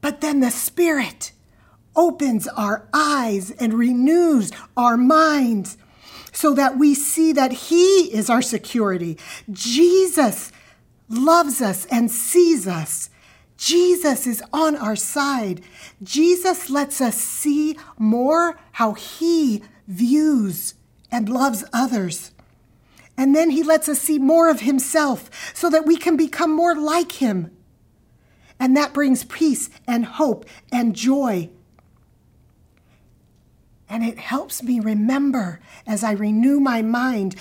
But 0.01 0.21
then 0.21 0.39
the 0.39 0.51
Spirit 0.51 1.31
opens 1.95 2.47
our 2.49 2.87
eyes 2.93 3.51
and 3.51 3.73
renews 3.73 4.51
our 4.75 4.97
minds 4.97 5.77
so 6.31 6.53
that 6.53 6.77
we 6.77 6.93
see 6.93 7.31
that 7.33 7.51
He 7.53 8.13
is 8.13 8.29
our 8.29 8.41
security. 8.41 9.17
Jesus 9.51 10.51
loves 11.09 11.61
us 11.61 11.85
and 11.85 12.11
sees 12.11 12.67
us. 12.67 13.09
Jesus 13.57 14.27
is 14.27 14.43
on 14.51 14.75
our 14.75 14.95
side. 14.95 15.61
Jesus 16.03 16.69
lets 16.69 16.99
us 16.99 17.15
see 17.15 17.77
more 17.97 18.59
how 18.73 18.93
he 18.93 19.63
views 19.87 20.73
and 21.15 21.29
loves 21.29 21.63
others. 21.71 22.31
And 23.15 23.33
then 23.33 23.51
he 23.51 23.63
lets 23.63 23.87
us 23.87 24.01
see 24.01 24.19
more 24.19 24.49
of 24.49 24.59
himself 24.59 25.29
so 25.55 25.69
that 25.69 25.85
we 25.85 25.95
can 25.95 26.17
become 26.17 26.53
more 26.53 26.75
like 26.75 27.13
him. 27.13 27.55
And 28.59 28.75
that 28.75 28.93
brings 28.93 29.23
peace 29.23 29.69
and 29.87 30.03
hope 30.05 30.45
and 30.73 30.93
joy. 30.93 31.49
And 33.87 34.03
it 34.03 34.19
helps 34.19 34.61
me 34.61 34.81
remember 34.81 35.61
as 35.87 36.03
I 36.03 36.11
renew 36.11 36.59
my 36.59 36.81
mind 36.81 37.37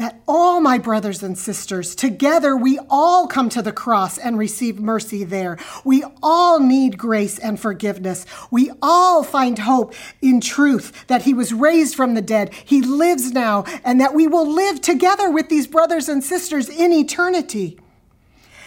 that 0.00 0.18
all 0.26 0.62
my 0.62 0.78
brothers 0.78 1.22
and 1.22 1.36
sisters, 1.36 1.94
together, 1.94 2.56
we 2.56 2.78
all 2.88 3.26
come 3.26 3.50
to 3.50 3.60
the 3.60 3.70
cross 3.70 4.16
and 4.16 4.38
receive 4.38 4.80
mercy 4.80 5.24
there. 5.24 5.58
We 5.84 6.02
all 6.22 6.58
need 6.58 6.96
grace 6.96 7.38
and 7.38 7.60
forgiveness. 7.60 8.24
We 8.50 8.70
all 8.80 9.22
find 9.22 9.58
hope 9.58 9.92
in 10.22 10.40
truth 10.40 11.06
that 11.08 11.22
He 11.22 11.34
was 11.34 11.52
raised 11.52 11.94
from 11.94 12.14
the 12.14 12.22
dead. 12.22 12.54
He 12.64 12.80
lives 12.80 13.32
now, 13.32 13.64
and 13.84 14.00
that 14.00 14.14
we 14.14 14.26
will 14.26 14.50
live 14.50 14.80
together 14.80 15.30
with 15.30 15.50
these 15.50 15.66
brothers 15.66 16.08
and 16.08 16.24
sisters 16.24 16.70
in 16.70 16.94
eternity. 16.94 17.78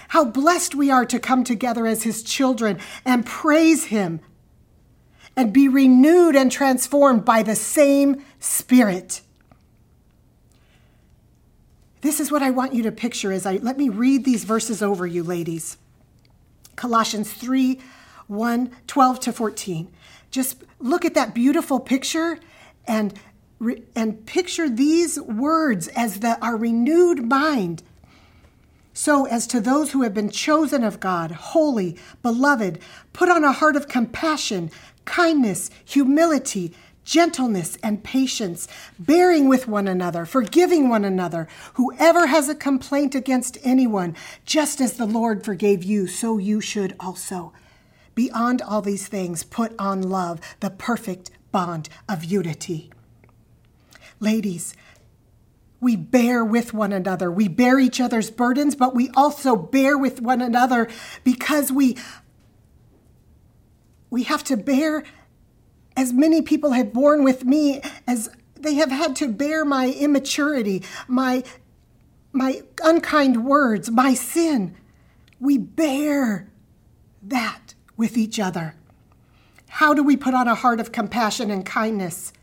How 0.09 0.25
blessed 0.25 0.75
we 0.75 0.91
are 0.91 1.07
to 1.07 1.19
come 1.19 1.43
together 1.43 1.87
as 1.87 2.03
His 2.03 2.21
children 2.21 2.77
and 3.03 3.25
praise 3.25 3.85
Him 3.85 4.21
and 5.35 5.51
be 5.51 5.67
renewed 5.67 6.35
and 6.35 6.51
transformed 6.51 7.25
by 7.25 7.41
the 7.41 7.55
same 7.55 8.23
Spirit. 8.37 9.21
This 12.03 12.19
is 12.19 12.29
what 12.29 12.43
I 12.43 12.51
want 12.51 12.73
you 12.73 12.83
to 12.83 12.91
picture 12.91 13.31
as 13.31 13.45
I 13.45 13.55
let 13.55 13.77
me 13.77 13.87
read 13.87 14.25
these 14.25 14.43
verses 14.43 14.83
over 14.83 15.07
you, 15.07 15.23
ladies. 15.23 15.77
Colossians 16.75 17.31
3 17.31 17.79
1, 18.27 18.71
12 18.87 19.19
to 19.21 19.31
14. 19.31 19.87
Just 20.29 20.63
look 20.79 21.05
at 21.05 21.13
that 21.13 21.33
beautiful 21.33 21.79
picture 21.79 22.39
and, 22.85 23.17
and 23.95 24.25
picture 24.25 24.69
these 24.69 25.19
words 25.21 25.87
as 25.89 26.19
the, 26.19 26.37
our 26.43 26.57
renewed 26.57 27.23
mind. 27.23 27.83
So, 28.93 29.25
as 29.25 29.47
to 29.47 29.61
those 29.61 29.91
who 29.93 30.01
have 30.01 30.13
been 30.13 30.29
chosen 30.29 30.83
of 30.83 30.99
God, 30.99 31.31
holy, 31.31 31.97
beloved, 32.21 32.79
put 33.13 33.29
on 33.29 33.45
a 33.45 33.53
heart 33.53 33.77
of 33.77 33.87
compassion, 33.87 34.71
kindness, 35.05 35.69
humility, 35.85 36.73
gentleness 37.03 37.77
and 37.83 38.03
patience, 38.03 38.67
bearing 38.97 39.47
with 39.47 39.67
one 39.67 39.87
another, 39.87 40.25
forgiving 40.25 40.89
one 40.89 41.05
another. 41.05 41.47
Whoever 41.75 42.27
has 42.27 42.49
a 42.49 42.55
complaint 42.55 43.15
against 43.15 43.57
anyone, 43.63 44.15
just 44.45 44.81
as 44.81 44.93
the 44.93 45.05
Lord 45.05 45.43
forgave 45.43 45.83
you, 45.83 46.07
so 46.07 46.37
you 46.37 46.61
should 46.61 46.95
also. 46.99 47.53
Beyond 48.15 48.61
all 48.61 48.81
these 48.81 49.07
things, 49.07 49.43
put 49.43 49.73
on 49.79 50.01
love, 50.01 50.39
the 50.59 50.69
perfect 50.69 51.31
bond 51.51 51.89
of 52.07 52.23
unity. 52.23 52.91
Ladies, 54.19 54.75
we 55.83 55.95
bear 55.97 56.45
with 56.45 56.73
one 56.73 56.93
another. 56.93 57.29
We 57.29 57.49
bear 57.49 57.77
each 57.79 57.99
other's 57.99 58.31
burdens, 58.31 58.75
but 58.75 58.95
we 58.95 59.09
also 59.15 59.55
bear 59.55 59.97
with 59.97 60.21
one 60.21 60.41
another 60.41 60.87
because 61.23 61.71
we 61.71 61.97
we 64.09 64.23
have 64.23 64.43
to 64.45 64.55
bear 64.55 65.03
as 65.95 66.13
many 66.13 66.41
people 66.41 66.71
have 66.71 66.93
borne 66.93 67.23
with 67.23 67.45
me 67.45 67.81
as 68.07 68.29
they 68.55 68.75
have 68.75 68.91
had 68.91 69.15
to 69.17 69.27
bear 69.27 69.65
my 69.65 69.89
immaturity, 69.91 70.83
my 71.07 71.43
my 72.31 72.63
unkind 72.83 73.45
words, 73.45 73.91
my 73.91 74.13
sin. 74.13 74.75
We 75.39 75.57
bear 75.57 76.49
that 77.21 77.75
with 77.95 78.17
each 78.17 78.39
other. 78.39 78.75
How 79.69 79.93
do 79.93 80.03
we 80.03 80.17
put 80.17 80.33
on 80.33 80.47
a 80.47 80.55
heart 80.55 80.79
of 80.79 80.91
compassion 80.91 81.51
and 81.51 81.65
kindness? 81.65 82.33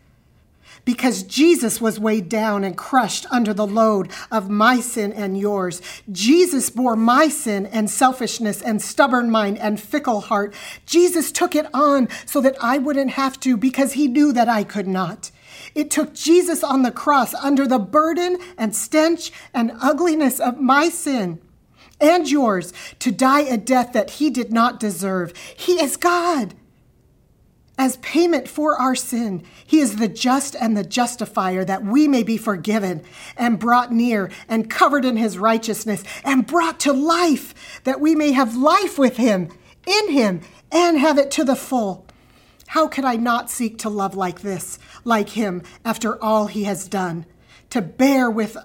Because 0.84 1.22
Jesus 1.22 1.80
was 1.80 2.00
weighed 2.00 2.28
down 2.28 2.64
and 2.64 2.76
crushed 2.76 3.26
under 3.30 3.52
the 3.52 3.66
load 3.66 4.10
of 4.30 4.50
my 4.50 4.80
sin 4.80 5.12
and 5.12 5.38
yours. 5.38 5.80
Jesus 6.10 6.70
bore 6.70 6.96
my 6.96 7.28
sin 7.28 7.66
and 7.66 7.90
selfishness 7.90 8.62
and 8.62 8.80
stubborn 8.80 9.30
mind 9.30 9.58
and 9.58 9.80
fickle 9.80 10.22
heart. 10.22 10.54
Jesus 10.86 11.32
took 11.32 11.54
it 11.54 11.66
on 11.74 12.08
so 12.26 12.40
that 12.40 12.56
I 12.60 12.78
wouldn't 12.78 13.12
have 13.12 13.38
to 13.40 13.56
because 13.56 13.92
he 13.92 14.08
knew 14.08 14.32
that 14.32 14.48
I 14.48 14.64
could 14.64 14.88
not. 14.88 15.30
It 15.74 15.90
took 15.90 16.14
Jesus 16.14 16.64
on 16.64 16.82
the 16.82 16.90
cross 16.90 17.34
under 17.34 17.66
the 17.66 17.78
burden 17.78 18.38
and 18.56 18.74
stench 18.74 19.32
and 19.52 19.72
ugliness 19.80 20.40
of 20.40 20.60
my 20.60 20.88
sin 20.88 21.40
and 22.00 22.30
yours 22.30 22.72
to 22.98 23.12
die 23.12 23.42
a 23.42 23.56
death 23.56 23.92
that 23.92 24.10
he 24.12 24.30
did 24.30 24.52
not 24.52 24.80
deserve. 24.80 25.36
He 25.56 25.74
is 25.74 25.96
God 25.96 26.54
as 27.80 27.96
payment 27.96 28.46
for 28.46 28.76
our 28.76 28.94
sin. 28.94 29.42
He 29.66 29.80
is 29.80 29.96
the 29.96 30.06
just 30.06 30.54
and 30.54 30.76
the 30.76 30.84
justifier 30.84 31.64
that 31.64 31.82
we 31.82 32.06
may 32.06 32.22
be 32.22 32.36
forgiven 32.36 33.02
and 33.38 33.58
brought 33.58 33.90
near 33.90 34.30
and 34.50 34.68
covered 34.68 35.06
in 35.06 35.16
his 35.16 35.38
righteousness 35.38 36.04
and 36.22 36.46
brought 36.46 36.78
to 36.80 36.92
life 36.92 37.80
that 37.84 37.98
we 37.98 38.14
may 38.14 38.32
have 38.32 38.54
life 38.54 38.98
with 38.98 39.16
him, 39.16 39.48
in 39.86 40.10
him, 40.10 40.42
and 40.70 40.98
have 40.98 41.16
it 41.16 41.30
to 41.30 41.42
the 41.42 41.56
full. 41.56 42.06
How 42.66 42.86
could 42.86 43.06
I 43.06 43.16
not 43.16 43.48
seek 43.48 43.78
to 43.78 43.88
love 43.88 44.14
like 44.14 44.42
this, 44.42 44.78
like 45.02 45.30
him, 45.30 45.62
after 45.82 46.22
all 46.22 46.48
he 46.48 46.64
has 46.64 46.86
done? 46.86 47.24
To 47.70 47.80
bear 47.80 48.30
with 48.30 48.58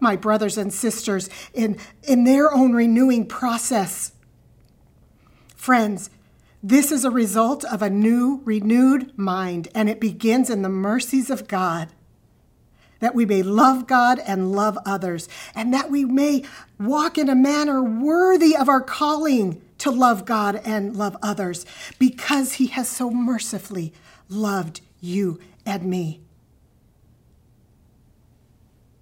my 0.00 0.16
brothers 0.16 0.56
and 0.56 0.72
sisters 0.72 1.28
in, 1.52 1.76
in 2.04 2.24
their 2.24 2.50
own 2.50 2.72
renewing 2.72 3.26
process. 3.26 4.12
Friends, 5.54 6.08
this 6.62 6.92
is 6.92 7.04
a 7.04 7.10
result 7.10 7.64
of 7.64 7.82
a 7.82 7.90
new, 7.90 8.40
renewed 8.44 9.18
mind, 9.18 9.68
and 9.74 9.88
it 9.88 9.98
begins 9.98 10.48
in 10.48 10.62
the 10.62 10.68
mercies 10.68 11.28
of 11.28 11.48
God. 11.48 11.88
That 13.00 13.16
we 13.16 13.26
may 13.26 13.42
love 13.42 13.88
God 13.88 14.20
and 14.24 14.52
love 14.52 14.78
others, 14.86 15.28
and 15.56 15.74
that 15.74 15.90
we 15.90 16.04
may 16.04 16.44
walk 16.78 17.18
in 17.18 17.28
a 17.28 17.34
manner 17.34 17.82
worthy 17.82 18.56
of 18.56 18.68
our 18.68 18.80
calling 18.80 19.60
to 19.78 19.90
love 19.90 20.24
God 20.24 20.60
and 20.64 20.96
love 20.96 21.16
others, 21.20 21.66
because 21.98 22.54
He 22.54 22.68
has 22.68 22.88
so 22.88 23.10
mercifully 23.10 23.92
loved 24.28 24.82
you 25.00 25.40
and 25.66 25.82
me. 25.84 26.20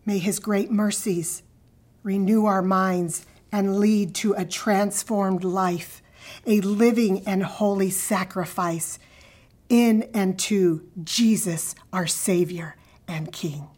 May 0.06 0.16
His 0.16 0.38
great 0.38 0.70
mercies 0.70 1.42
renew 2.02 2.46
our 2.46 2.62
minds 2.62 3.26
and 3.52 3.78
lead 3.78 4.14
to 4.14 4.32
a 4.32 4.46
transformed 4.46 5.44
life 5.44 6.00
a 6.50 6.60
living 6.60 7.26
and 7.26 7.44
holy 7.44 7.90
sacrifice 7.90 8.98
in 9.68 10.02
and 10.12 10.36
to 10.36 10.84
Jesus, 11.04 11.76
our 11.92 12.08
Savior 12.08 12.74
and 13.06 13.32
King. 13.32 13.69